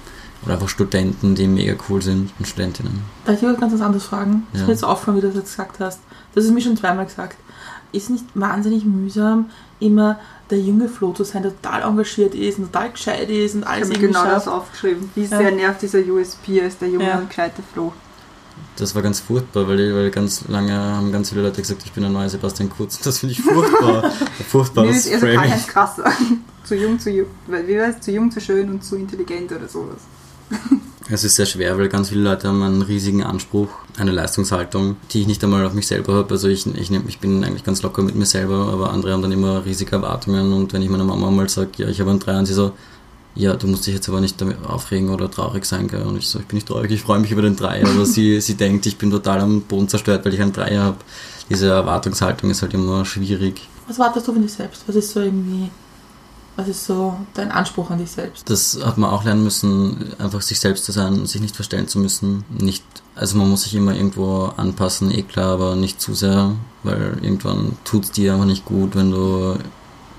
[0.47, 3.03] oder einfach Studenten, die mega cool sind und Studentinnen.
[3.25, 4.47] Darf ich dich ganz was anderes fragen?
[4.53, 4.61] Ja.
[4.61, 6.01] Ich bin jetzt aufgefallen, wie du das jetzt gesagt hast.
[6.35, 7.37] Das ist mir schon zweimal gesagt.
[7.93, 9.47] Ist nicht wahnsinnig mühsam,
[9.81, 10.19] immer
[10.51, 13.89] der junge Flo zu sein, der total engagiert ist und total gescheit ist und alles
[13.89, 15.11] Ich habe genau das aufgeschrieben.
[15.15, 15.51] Wie sehr ja.
[15.51, 17.19] nervt dieser USP als der junge ja.
[17.19, 17.93] und gescheite Flo.
[18.77, 22.03] Das war ganz furchtbar, weil, weil ganz lange haben ganz viele Leute gesagt, ich bin
[22.03, 23.01] der neue Sebastian Kurz.
[23.01, 24.11] Das finde ich furchtbar.
[24.49, 25.53] Furchtbares nee, ist Framing.
[25.53, 26.13] Also krasser.
[26.67, 28.01] Zu jung, zu jung, wie war es?
[28.01, 30.01] Zu jung, zu schön und zu intelligent oder sowas.
[31.09, 35.21] Es ist sehr schwer, weil ganz viele Leute haben einen riesigen Anspruch, eine Leistungshaltung, die
[35.21, 36.35] ich nicht einmal auf mich selber habe.
[36.35, 39.31] Also ich, ich, ich bin eigentlich ganz locker mit mir selber, aber andere haben dann
[39.31, 42.41] immer riesige Erwartungen und wenn ich meiner Mama mal sage, ja, ich habe einen Dreier
[42.41, 42.73] und sie so,
[43.37, 46.03] ja, du musst dich jetzt aber nicht damit aufregen oder traurig sein, gell?
[46.03, 47.87] Und ich so, ich bin nicht traurig, ich freue mich über den Dreier.
[47.87, 50.97] Aber sie, sie denkt, ich bin total am Boden zerstört, weil ich einen Dreier habe.
[51.49, 53.69] Diese Erwartungshaltung ist halt immer schwierig.
[53.87, 54.83] Was wartest du von dir selbst?
[54.89, 55.71] Was ist so irgendwie
[56.57, 58.49] was ist so dein Anspruch an dich selbst?
[58.49, 61.99] Das hat man auch lernen müssen, einfach sich selbst zu sein, sich nicht verstellen zu
[61.99, 62.45] müssen.
[62.49, 62.83] Nicht,
[63.15, 66.53] also man muss sich immer irgendwo anpassen, eh klar, aber nicht zu sehr,
[66.83, 69.59] weil irgendwann tut es dir einfach nicht gut, wenn du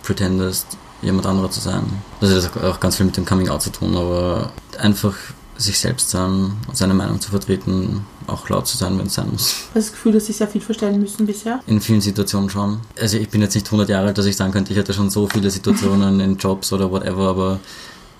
[0.04, 1.84] pretendest, jemand anderer zu sein.
[2.22, 5.16] Das hat auch ganz viel mit dem Coming Out zu tun, aber einfach
[5.58, 9.44] sich selbst sein, seine Meinung zu vertreten, auch laut zu sein, wenn es sein muss.
[9.44, 11.60] Hast du das Gefühl, dass Sie sehr viel verstellen müssen bisher?
[11.68, 12.80] In vielen Situationen schon.
[13.00, 15.10] Also ich bin jetzt nicht 100 Jahre alt, dass ich sagen könnte, ich hatte schon
[15.10, 17.60] so viele Situationen in Jobs oder whatever, aber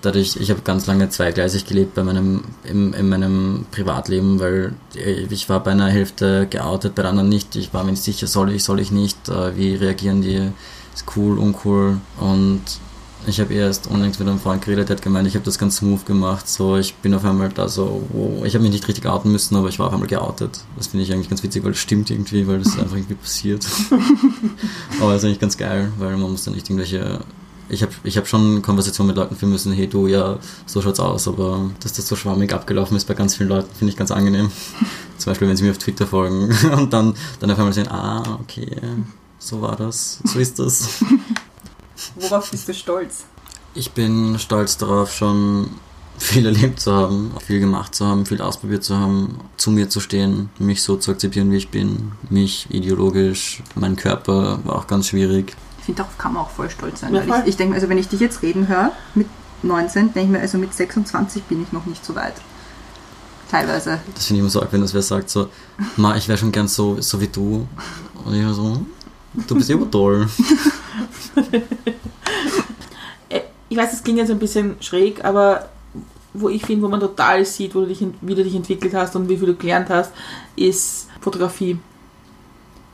[0.02, 5.48] dadurch, ich habe ganz lange zweigleisig gelebt bei meinem, in, in, meinem Privatleben, weil ich
[5.48, 7.56] war bei einer Hälfte geoutet, bei der anderen nicht.
[7.56, 10.50] Ich war mir nicht sicher, soll ich, soll ich nicht, äh, wie reagieren die,
[10.94, 12.62] ist cool, uncool und
[13.26, 15.76] ich habe erst unlängst mit einem Freund geredet, der hat gemeint, ich habe das ganz
[15.76, 16.48] smooth gemacht.
[16.48, 18.44] So, ich bin auf einmal da so, wow.
[18.44, 20.60] ich habe mich nicht richtig outen müssen, aber ich war auf einmal geoutet.
[20.76, 23.66] Das finde ich eigentlich ganz witzig, weil es stimmt irgendwie, weil das einfach irgendwie passiert.
[25.00, 27.20] aber das ist eigentlich ganz geil, weil man muss dann nicht irgendwelche
[27.70, 31.00] ich habe ich hab schon Konversationen mit Leuten führen müssen, hey du, ja, so schaut's
[31.00, 34.10] aus, aber dass das so schwammig abgelaufen ist bei ganz vielen Leuten, finde ich ganz
[34.10, 34.50] angenehm.
[35.18, 38.38] Zum Beispiel, wenn sie mir auf Twitter folgen und dann, dann auf einmal sehen, ah,
[38.40, 38.76] okay,
[39.38, 41.02] so war das, so ist das.
[42.16, 43.24] Worauf bist du stolz?
[43.74, 45.70] Ich bin stolz darauf, schon
[46.18, 50.00] viel erlebt zu haben, viel gemacht zu haben, viel ausprobiert zu haben, zu mir zu
[50.00, 55.08] stehen, mich so zu akzeptieren, wie ich bin, mich ideologisch, mein Körper war auch ganz
[55.08, 55.54] schwierig.
[55.78, 57.14] Ich finde, darauf kann man auch voll stolz sein.
[57.14, 57.40] Ja, voll.
[57.42, 59.28] Ich, ich denke, also wenn ich dich jetzt reden höre, mit
[59.62, 62.34] 19, denke ich mir, also mit 26 bin ich noch nicht so weit.
[63.50, 63.98] Teilweise.
[64.14, 65.48] Das finde ich immer so arg, wenn das wer sagt, so,
[65.96, 67.66] Ma, ich wäre schon gern so, so wie du.
[68.24, 68.84] Und ich so,
[69.34, 70.28] du bist immer toll.
[73.30, 75.68] Äh, ich weiß, das klingt jetzt ein bisschen schräg, aber
[76.32, 79.16] wo ich finde, wo man total sieht, wo du dich, wie du dich entwickelt hast
[79.16, 80.12] und wie viel du gelernt hast,
[80.56, 81.78] ist Fotografie.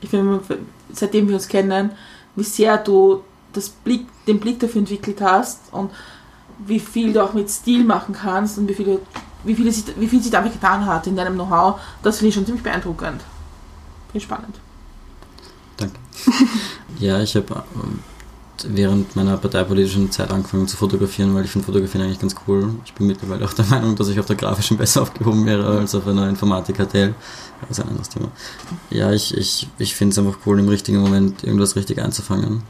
[0.01, 0.41] Ich finde,
[0.93, 1.91] seitdem wir uns kennen,
[2.37, 3.23] wie sehr du
[3.53, 5.91] das Blick, den Blick dafür entwickelt hast und
[6.59, 9.01] wie viel du auch mit Stil machen kannst und wie viel,
[9.45, 12.35] wie viel, sich, wie viel sich damit getan hat in deinem Know-how, das finde ich
[12.35, 13.23] schon ziemlich beeindruckend.
[14.13, 14.64] Ich spannend.
[15.77, 15.99] Danke.
[16.99, 18.01] ja, ich habe ähm,
[18.65, 22.71] während meiner parteipolitischen Zeit angefangen zu fotografieren, weil ich finde Fotografieren eigentlich ganz cool.
[22.85, 25.95] Ich bin mittlerweile auch der Meinung, dass ich auf der grafischen besser aufgehoben wäre als
[25.95, 27.15] auf einer Informatik-HTL.
[27.61, 28.29] Das ist ein anderes Thema.
[28.91, 32.63] Ja, ich, ich, ich finde es einfach cool, im richtigen Moment irgendwas richtig einzufangen.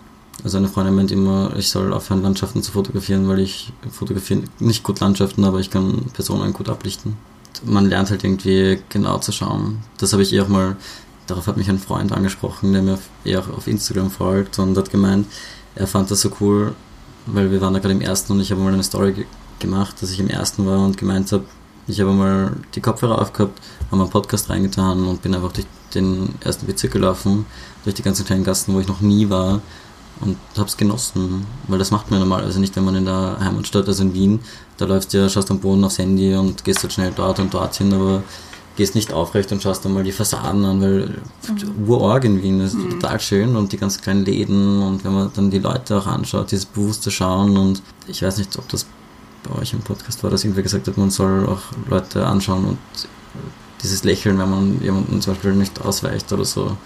[0.42, 4.82] Also eine Freundin meint immer, ich soll aufhören, Landschaften zu fotografieren, weil ich fotografiere nicht
[4.82, 7.16] gut Landschaften, aber ich kann Personen gut ablichten.
[7.64, 9.78] Man lernt halt irgendwie genau zu schauen.
[9.96, 10.76] Das habe ich eh auch mal,
[11.26, 15.26] darauf hat mich ein Freund angesprochen, der mir eher auf Instagram folgt und hat gemeint,
[15.74, 16.74] er fand das so cool,
[17.26, 19.26] weil wir waren da gerade im ersten und ich habe mal eine Story ge
[19.60, 21.44] gemacht, dass ich im ersten war und gemeint habe,
[21.86, 23.60] ich habe mal die Kopfhörer aufgehabt,
[23.90, 27.46] habe einen Podcast reingetan und bin einfach durch den ersten Bezirk gelaufen,
[27.84, 29.60] durch die ganzen kleinen Gassen, wo ich noch nie war
[30.20, 33.86] und habe es genossen, weil das macht man normalerweise nicht, wenn man in der Heimatstadt,
[33.86, 34.40] also in Wien,
[34.76, 37.54] da läufst du ja, schaust am Boden aufs Handy und gehst halt schnell dort und
[37.54, 38.22] dort hin, aber
[38.76, 41.06] gehst nicht aufrecht und schaust dann mal die Fassaden an, weil
[41.48, 41.88] mhm.
[41.88, 42.90] Urorg in Wien ist mhm.
[42.90, 46.50] total schön und die ganz kleinen Läden und wenn man dann die Leute auch anschaut,
[46.50, 48.86] dieses bewusste Schauen und ich weiß nicht, ob das
[49.44, 52.78] bei euch im Podcast war, dass irgendwer gesagt hat, man soll auch Leute anschauen und
[53.82, 56.76] dieses Lächeln, wenn man jemanden zum Beispiel nicht ausweicht oder so.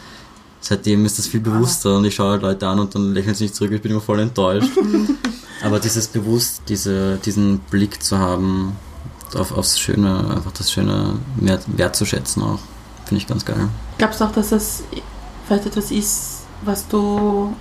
[0.60, 3.44] Seitdem ist das viel bewusster und ich schaue halt Leute an und dann lächeln sie
[3.44, 4.72] nicht zurück, ich bin immer voll enttäuscht.
[5.62, 8.76] Aber dieses bewusst, diese, diesen Blick zu haben,
[9.34, 12.58] auf, aufs Schöne, einfach das Schöne mehr wertzuschätzen auch,
[13.06, 13.68] finde ich ganz geil.
[13.98, 14.82] Glaubst du auch, dass das
[15.46, 17.54] vielleicht etwas ist, was du,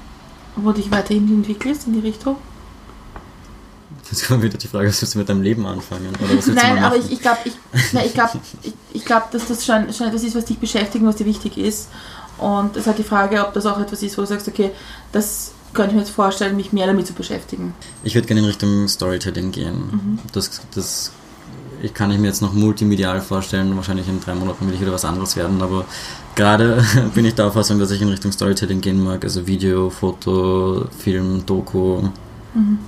[0.55, 2.37] wo dich weiterhin entwickelst in die Richtung?
[4.09, 6.13] Jetzt kommt wieder die Frage, was willst du mit deinem Leben anfangen?
[6.23, 8.29] Oder was Nein, aber ich, ich glaube, ich, ich glaub,
[8.63, 11.25] ich, ich glaub, dass das schon, schon etwas ist, was dich beschäftigt und was dir
[11.25, 11.89] wichtig ist.
[12.37, 14.71] Und es ist halt die Frage, ob das auch etwas ist, wo du sagst, okay,
[15.11, 17.73] das könnte ich mir jetzt vorstellen, mich mehr damit zu beschäftigen.
[18.03, 19.89] Ich würde gerne in Richtung Storytelling gehen.
[19.91, 20.19] Mhm.
[20.31, 21.11] Das, das
[21.81, 24.93] ich kann ich mir jetzt noch multimedial vorstellen, wahrscheinlich in drei Monaten will ich wieder
[24.93, 25.85] was anderes werden, aber
[26.35, 30.85] gerade bin ich der Auffassung, dass ich in Richtung Storytelling gehen mag, also Video, Foto,
[30.97, 32.01] Film, Doku.
[32.53, 32.79] Mhm.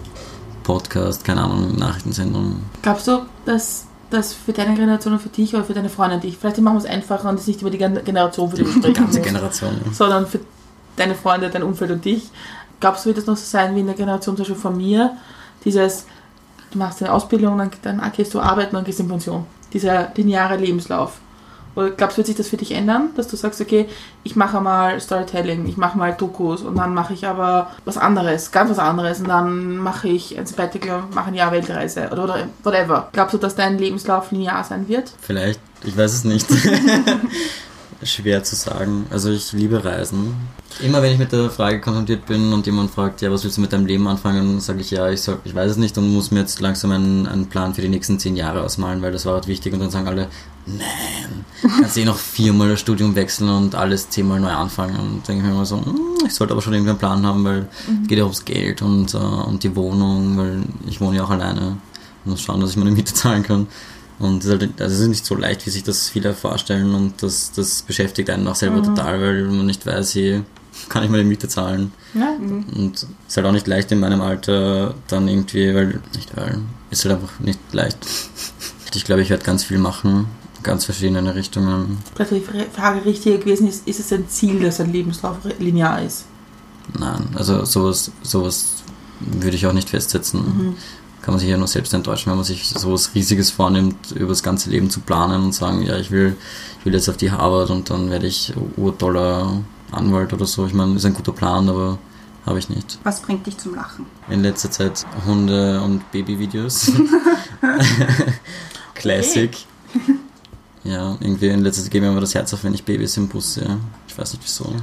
[0.63, 2.57] Podcast, keine Ahnung, Nachrichtensendung.
[2.83, 6.23] Glaubst du, dass das für deine Generation und für dich oder für deine Freunde und
[6.23, 8.81] dich, vielleicht machen wir es einfacher und es nicht über die Generation, für die sprechen,
[8.83, 9.91] die ganze Generation, ja.
[9.91, 10.39] sondern für
[10.95, 12.29] deine Freunde, dein Umfeld und dich.
[12.79, 15.17] Glaubst du, wird das noch so sein wie in der Generation zum Beispiel von mir?
[15.65, 16.05] Dieses,
[16.71, 19.45] du machst eine Ausbildung, dann, dann gehst du arbeiten und gehst in Pension.
[19.73, 21.19] Dieser lineare Lebenslauf.
[21.75, 23.87] Oder glaubst du, wird sich das für dich ändern, dass du sagst, okay,
[24.23, 28.51] ich mache mal Storytelling, ich mache mal Dokus und dann mache ich aber was anderes,
[28.51, 32.47] ganz was anderes und dann mache ich ein Sabbatical, mache ein Jahr Weltreise oder, oder
[32.63, 33.09] whatever.
[33.13, 35.13] Glaubst du, dass dein Lebenslauf linear sein wird?
[35.21, 36.47] Vielleicht, ich weiß es nicht.
[38.03, 39.05] Schwer zu sagen.
[39.11, 40.35] Also ich liebe Reisen.
[40.81, 43.61] Immer wenn ich mit der Frage konfrontiert bin und jemand fragt, ja, was willst du
[43.61, 46.31] mit deinem Leben anfangen, sage ich ja, ich, soll, ich weiß es nicht und muss
[46.31, 49.33] mir jetzt langsam einen, einen Plan für die nächsten zehn Jahre ausmalen, weil das war
[49.33, 50.29] halt wichtig und dann sagen alle,
[50.65, 54.97] nein, kannst eh noch viermal das Studium wechseln und alles zehnmal neu anfangen.
[54.97, 57.43] Und denke ich mir immer so, hm, ich sollte aber schon irgendwie einen Plan haben,
[57.43, 58.03] weil mhm.
[58.03, 61.29] es geht ja ums Geld und, uh, und die Wohnung, weil ich wohne ja auch
[61.29, 61.77] alleine.
[62.23, 63.67] Ich muss schauen, dass ich meine Miete zahlen kann.
[64.19, 67.23] Und es ist, halt, also ist nicht so leicht, wie sich das viele vorstellen und
[67.23, 68.83] das, das beschäftigt einen auch selber mhm.
[68.83, 70.43] total, weil man nicht weiß, hey,
[70.87, 71.91] kann ich meine Miete zahlen?
[72.13, 72.35] Ja.
[72.39, 72.65] Mhm.
[72.75, 76.59] Und es ist halt auch nicht leicht in meinem Alter dann irgendwie, weil, nicht weil,
[76.89, 77.97] ist halt einfach nicht leicht.
[78.95, 80.25] Ich glaube, ich werde ganz viel machen,
[80.63, 81.99] ganz verschiedene Richtungen.
[82.15, 82.41] Vielleicht die
[82.73, 86.25] Frage richtig gewesen ist, ist es ein Ziel, dass ein Lebenslauf linear ist?
[86.97, 88.77] Nein, also sowas, sowas
[89.19, 90.39] würde ich auch nicht festsetzen.
[90.39, 90.75] Mhm
[91.21, 94.29] kann man sich ja nur selbst enttäuschen, wenn man sich so was Riesiges vornimmt, über
[94.29, 96.35] das ganze Leben zu planen und sagen, ja, ich will,
[96.79, 99.61] ich will jetzt auf die Harvard und dann werde ich urtoller
[99.91, 100.65] Anwalt oder so.
[100.65, 101.97] Ich meine, ist ein guter Plan, aber
[102.45, 102.99] habe ich nicht.
[103.03, 104.05] Was bringt dich zum Lachen?
[104.29, 106.91] In letzter Zeit Hunde- und Babyvideos.
[108.95, 109.55] Classic.
[110.83, 113.55] Ja, irgendwie in letzter Zeit ich mir das Herz auf, wenn ich Babys im Bus
[113.55, 113.77] sehe.
[114.07, 114.73] Ich weiß nicht wieso.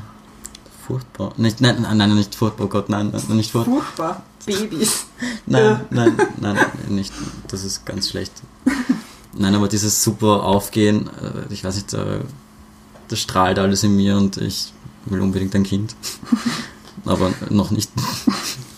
[0.86, 1.32] Furchtbar.
[1.36, 3.82] Nicht, nein, nein, nein, nicht furchtbar, oh Gott, nein, nicht furchtbar.
[3.82, 4.22] Furchtbar.
[4.46, 5.06] Babys.
[5.46, 6.56] Nein, nein, nein,
[6.88, 7.12] nicht.
[7.48, 8.32] Das ist ganz schlecht.
[9.32, 11.92] Nein, aber dieses super Aufgehen, äh, ich weiß nicht,
[13.08, 14.72] das strahlt alles in mir und ich
[15.06, 15.94] will unbedingt ein Kind.
[17.04, 17.90] Aber noch nicht.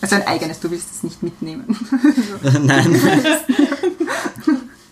[0.01, 1.77] Also ein eigenes, du willst es nicht mitnehmen.
[2.63, 2.95] nein.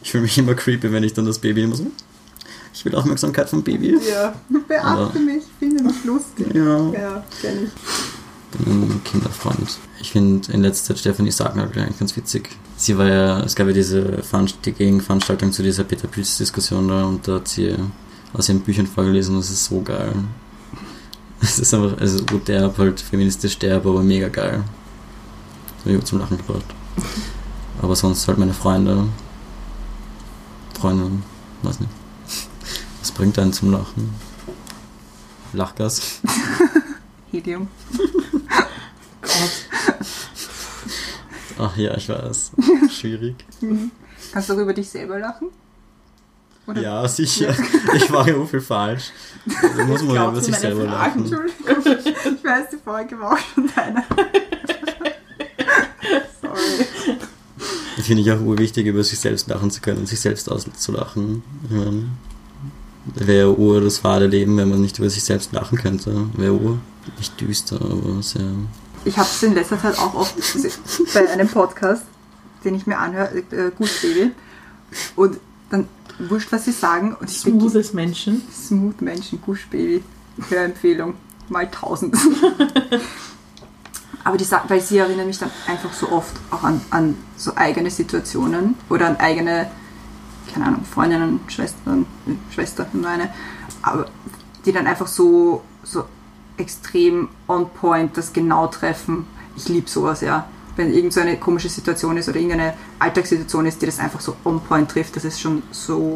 [0.03, 1.91] Ich fühle mich immer creepy, wenn ich dann das Baby immer so.
[2.73, 3.99] Ich will Aufmerksamkeit vom Baby.
[4.09, 4.33] Ja,
[4.65, 6.47] beachte mich, finde mich lustig.
[6.55, 7.71] Ja, ja kenne ich
[8.51, 9.77] bin ein Kinderfreund.
[9.99, 12.49] Ich finde in letzter Zeit Stephanie Sagner eigentlich ganz witzig.
[12.75, 14.21] Sie war ja, es gab ja diese
[14.65, 17.75] die Gegenveranstaltung zu dieser Peter Pilz-Diskussion da und da hat sie
[18.33, 20.13] aus ihren Büchern vorgelesen und das ist so geil.
[21.41, 24.63] Es ist einfach, also gut derb, halt feministisch derb, aber mega geil.
[25.83, 26.65] So ich zum Lachen gebracht.
[27.81, 29.07] Aber sonst halt meine Freunde,
[30.79, 31.23] Freundinnen,
[31.63, 31.91] weiß nicht.
[32.99, 34.13] Was bringt einen zum Lachen?
[35.53, 36.21] Lachgas.
[37.31, 37.67] Helium.
[39.21, 39.67] Gott.
[41.59, 42.51] Ach ja, ich weiß.
[42.91, 43.35] Schwierig.
[44.31, 45.49] Kannst du auch über dich selber lachen?
[46.67, 46.81] Oder?
[46.81, 47.51] Ja, sicher.
[47.51, 47.55] Ja.
[47.95, 49.11] Ich war ja auch viel falsch.
[49.45, 51.49] Da muss man ja über sich selber Fragen, lachen.
[51.65, 54.03] Ich weiß, die Folge war auch schon deiner.
[56.41, 56.85] Sorry.
[57.95, 61.41] Das finde ich auch urwichtig, über sich selbst lachen zu können und sich selbst auszulachen.
[61.71, 62.09] Ähm,
[63.15, 63.25] ja.
[63.25, 66.27] Wäre Ur das wahre Leben, wenn man nicht über sich selbst lachen könnte.
[66.33, 66.79] Wäre Ur
[67.17, 68.51] nicht düster, aber sehr.
[69.05, 70.35] Ich habe es in letzter Zeit auch oft
[71.13, 72.03] bei einem Podcast,
[72.65, 74.31] den ich mir anhöre, äh, Gut Baby.
[75.15, 75.39] Und
[76.19, 77.15] wurscht, was sie sagen.
[77.19, 78.41] Und ich Smoothes Menschen.
[78.51, 80.03] Smooth Menschen, Gush Baby.
[80.49, 81.15] Hörempfehlung.
[81.49, 82.15] Mal tausend.
[84.23, 87.89] Aber die weil sie erinnern mich dann einfach so oft auch an, an so eigene
[87.89, 89.71] Situationen oder an eigene,
[90.53, 92.05] keine Ahnung, Freundinnen, Schwestern,
[92.53, 93.29] Schwester, meine,
[93.81, 94.07] aber
[94.65, 96.03] die dann einfach so, so
[96.57, 99.25] extrem on point das genau treffen.
[99.55, 100.49] Ich liebe sowas, ja.
[100.77, 104.35] Wenn irgend so eine komische Situation ist oder irgendeine Alltagssituation ist, die das einfach so
[104.45, 106.13] on point trifft, das ist schon so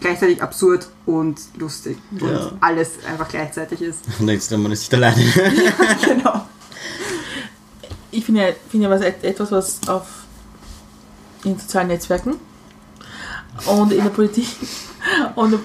[0.00, 2.50] gleichzeitig absurd und lustig und Ja.
[2.60, 4.04] alles einfach gleichzeitig ist.
[4.18, 5.22] Und du, man ist nicht alleine.
[6.04, 6.46] genau.
[8.10, 10.06] Ich finde ja, finde ja was, et- etwas, was auf
[11.44, 12.36] in sozialen Netzwerken
[13.66, 14.46] und in der Politik
[15.36, 15.58] und,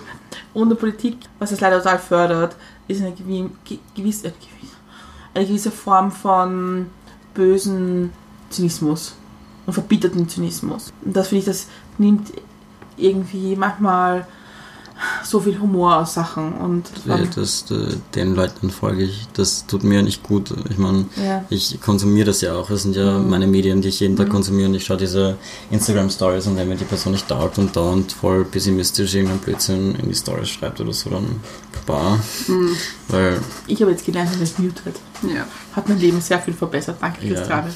[0.54, 2.56] und der Politik, was das leider total fördert,
[2.88, 4.32] ist eine gewi- ge- gewisse, äh,
[5.34, 6.88] eine gewisse Form von
[7.34, 8.12] bösen
[8.50, 9.14] Zynismus
[9.66, 10.92] und verbitterten Zynismus.
[11.04, 11.68] Und das finde ich, das
[11.98, 12.32] nimmt
[12.98, 14.28] irgendwie manchmal
[15.24, 19.28] so viel Humor aus Sachen und Ja, das, äh, den Leuten folge ich.
[19.34, 20.54] Das tut mir nicht gut.
[20.70, 21.44] Ich meine, Ja.
[21.50, 22.70] ich konsumiere das ja auch.
[22.70, 23.30] Das sind ja Mhm.
[23.30, 25.38] meine Medien, die ich jeden Tag konsumiere und ich schaue diese
[25.72, 30.08] Instagram-Stories und wenn mir die Person nicht taugt und dauernd voll pessimistisch irgendeinen Blödsinn in
[30.08, 31.26] die Stories schreibt oder so, dann
[31.88, 32.20] bah.
[33.10, 34.96] Weil, ich habe jetzt gelernt, dass es mutet.
[35.24, 36.98] Ja, Hat mein Leben sehr viel verbessert.
[37.02, 37.34] Danke, Ja.
[37.36, 37.70] Christiane.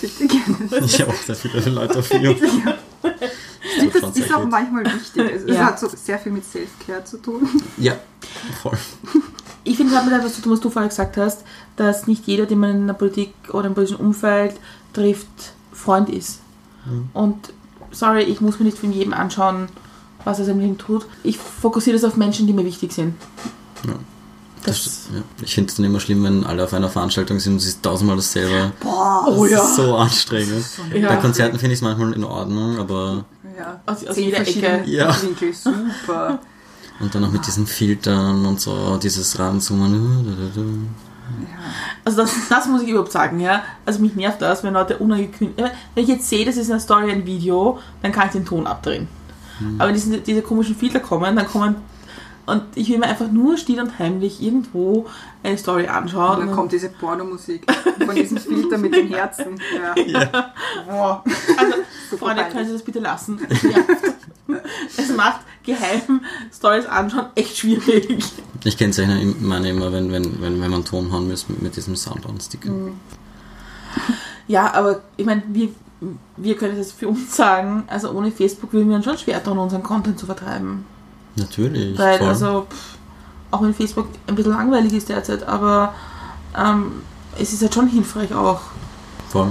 [0.86, 2.32] ich habe auch sehr viele Leute auf Video.
[2.32, 5.32] Ich finde, das ist auch manchmal wichtig.
[5.48, 5.66] Es Ja.
[5.66, 7.48] hat so sehr viel mit Self-Care zu tun.
[7.78, 7.96] Ja,
[8.62, 8.78] voll.
[9.64, 11.44] Ich finde, es hat mit etwas zu tun, was du vorher gesagt hast,
[11.76, 14.56] dass nicht jeder, den man in der Politik oder im politischen Umfeld
[14.94, 15.28] trifft,
[15.74, 16.40] Freund ist.
[17.14, 17.52] Und
[17.92, 19.68] sorry, ich muss mir nicht von jedem anschauen,
[20.24, 21.06] was er seinem Leben tut.
[21.24, 23.16] Ich fokussiere das auf Menschen, die mir wichtig sind.
[23.86, 23.94] Ja.
[24.68, 25.22] Das, ja.
[25.42, 27.82] Ich finde es dann immer schlimm, wenn alle auf einer Veranstaltung sind und es ist
[27.84, 28.72] tausendmal dasselbe.
[28.82, 29.64] Boah, Oh das ja.
[29.64, 30.66] ist so anstrengend.
[30.94, 31.08] Ja.
[31.10, 33.26] Bei Konzerten finde ich es manchmal in Ordnung, aber
[33.58, 33.80] ja.
[33.86, 34.84] Aus- aus jeder Ecke.
[34.86, 35.16] Ja.
[35.22, 36.40] Winkel, super.
[37.00, 40.88] und dann auch mit diesen Filtern und so, dieses Ranzoomen.
[42.04, 43.64] also das, das muss ich überhaupt sagen, ja.
[43.86, 45.60] Also mich nervt das, wenn Leute unangekündigt.
[45.96, 48.46] Wenn ich jetzt sehe, das ist in der Story ein Video, dann kann ich den
[48.46, 49.08] Ton abdrehen.
[49.80, 51.76] Aber wenn diese, diese komischen Filter kommen, dann kommen.
[52.48, 55.06] Und ich will mir einfach nur still und heimlich irgendwo
[55.44, 56.40] eine Story anschauen.
[56.40, 57.66] Und dann kommt diese Pornomusik
[58.06, 59.60] von diesem Filter mit den Herzen.
[60.08, 60.54] Ja.
[60.88, 61.24] Boah.
[61.58, 63.40] Also, Freunde, können Sie das bitte lassen?
[63.64, 64.56] Ja.
[64.98, 66.22] es macht geheim
[66.56, 68.24] Stories anschauen echt schwierig.
[68.64, 71.76] Ich kennzeichne im- meine immer, wenn, wenn, wenn, wenn man Ton haben muss, mit, mit
[71.76, 72.72] diesem Sound-on-Sticker.
[74.48, 75.70] Ja, aber ich meine, wir,
[76.38, 79.58] wir können das für uns sagen, also ohne Facebook würden wir uns schon schwer tun,
[79.58, 80.86] unseren Content zu vertreiben.
[81.38, 81.98] Natürlich.
[81.98, 82.28] Weil, voll.
[82.28, 82.98] also, pff,
[83.52, 85.94] auch wenn Facebook ein bisschen langweilig ist derzeit, aber
[86.58, 86.92] ähm,
[87.40, 88.60] es ist halt schon hilfreich auch.
[89.30, 89.50] Voll.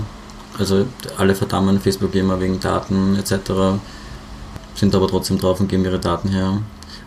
[0.59, 0.87] Also
[1.19, 3.79] alle verdammen Facebook immer wegen Daten etc.
[4.75, 6.59] Sind aber trotzdem drauf und geben ihre Daten her.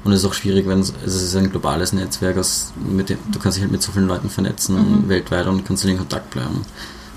[0.04, 3.10] Und es ist auch schwierig, wenn es, also es ist ein globales Netzwerk, aus, mit
[3.10, 5.10] dem, du kannst dich halt mit so vielen Leuten vernetzen Mhm.
[5.10, 6.62] weltweit und kannst in Kontakt bleiben.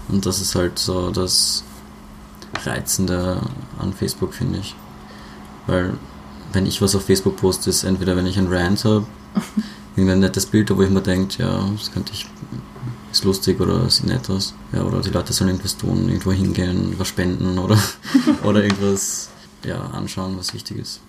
[0.08, 1.62] Und das ist halt so das
[2.64, 3.38] Reizende
[3.78, 4.74] an Facebook, finde ich.
[5.66, 5.94] Weil
[6.52, 9.06] wenn ich was auf Facebook poste, ist entweder wenn ich ein Rant habe,
[9.96, 12.26] irgendein nettes Bild, wo ich mir denke, ja, das könnte ich
[13.12, 14.54] ist lustig oder sieht nett aus.
[14.72, 17.78] Ja, oder die Leute sollen irgendwas tun, irgendwo hingehen, was spenden oder,
[18.42, 19.28] oder irgendwas
[19.64, 21.00] ja, anschauen, was wichtig ist.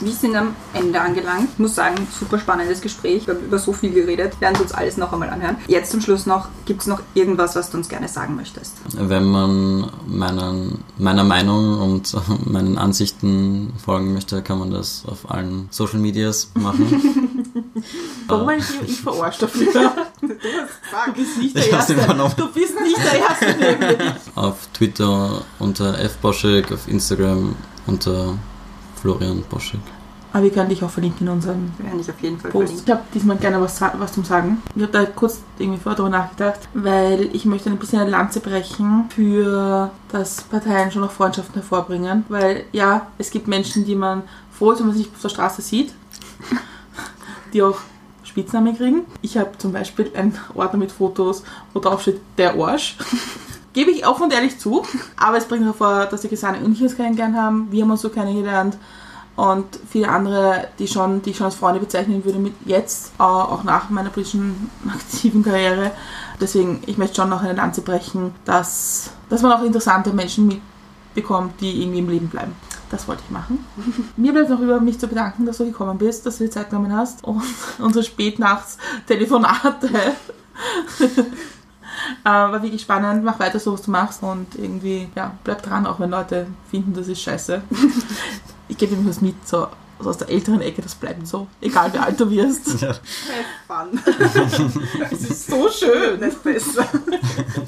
[0.00, 1.50] Wir sind am Ende angelangt.
[1.52, 3.26] Ich muss sagen, super spannendes Gespräch.
[3.26, 4.40] Wir haben über so viel geredet.
[4.40, 5.56] Werden uns alles noch einmal anhören.
[5.66, 8.76] Jetzt zum Schluss noch, gibt es noch irgendwas, was du uns gerne sagen möchtest?
[8.96, 12.14] Wenn man meinen, meiner Meinung und
[12.46, 17.34] meinen Ansichten folgen möchte, kann man das auf allen Social Medias machen.
[18.26, 19.92] Warum bin ich, ich verarscht dafür?
[20.20, 21.94] Du bist nicht der Ich Erste.
[21.94, 24.12] Du bist nicht der Erste, nämlich.
[24.34, 28.34] auf Twitter unter fboschek, auf Instagram unter
[29.00, 29.80] Florian Boschek.
[30.32, 32.68] Aber wir können dich auch verlinken in unserem Wir werden dich auf jeden Fall Post.
[32.68, 32.84] verlinken.
[32.86, 34.62] Ich habe diesmal gerne was, was zum Sagen.
[34.76, 38.38] Ich habe da kurz irgendwie vorher drüber nachgedacht, weil ich möchte ein bisschen eine Lanze
[38.38, 42.24] brechen für das Parteien schon noch Freundschaften hervorbringen.
[42.28, 44.22] Weil ja, es gibt Menschen, die man
[44.52, 45.92] froh ist, wenn man sich auf der Straße sieht,
[47.52, 47.78] die auch
[48.22, 49.02] Spitznamen kriegen.
[49.22, 51.42] Ich habe zum Beispiel einen Ordner mit Fotos,
[51.74, 52.96] wo drauf steht, der Arsch.
[53.72, 54.84] Gebe ich offen und ehrlich zu.
[55.16, 57.68] Aber es bringt hervor, dass die Gesane und ich uns kennengelernt haben.
[57.70, 58.76] Wir haben uns so kennengelernt.
[59.36, 63.22] und viele andere, die, schon, die ich schon als Freunde bezeichnen würde, mit jetzt, äh,
[63.22, 65.92] auch nach meiner politischen aktiven Karriere.
[66.40, 71.60] Deswegen, ich möchte schon noch eine Lanze brechen, dass, dass man auch interessante Menschen mitbekommt,
[71.60, 72.52] die irgendwie im Leben bleiben.
[72.90, 73.64] Das wollte ich machen.
[74.16, 76.70] Mir bleibt noch über mich zu bedanken, dass du gekommen bist, dass du die Zeit
[76.70, 77.42] genommen hast und
[77.78, 79.88] unsere Spätnachts-Telefonate.
[82.22, 83.24] War wirklich spannend.
[83.24, 86.94] Mach weiter so, was du machst und irgendwie, ja, bleib dran, auch wenn Leute finden,
[86.94, 87.62] das ist scheiße.
[88.68, 89.68] ich gebe ihm was mit, so,
[89.98, 91.46] so aus der älteren Ecke, das bleibt so.
[91.60, 92.80] Egal wie alt du wirst.
[92.80, 93.02] Ja, Have
[93.66, 94.00] fun.
[95.10, 96.20] Es ist so schön.
[96.20, 96.86] Nicht besser.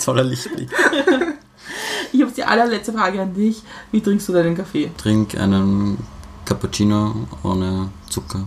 [0.02, 0.70] toller Lichtblick.
[2.12, 3.62] Ich habe die allerletzte Frage an dich.
[3.90, 4.90] Wie trinkst du deinen Kaffee?
[4.96, 5.98] Trink einen
[6.44, 8.46] Cappuccino ohne Zucker.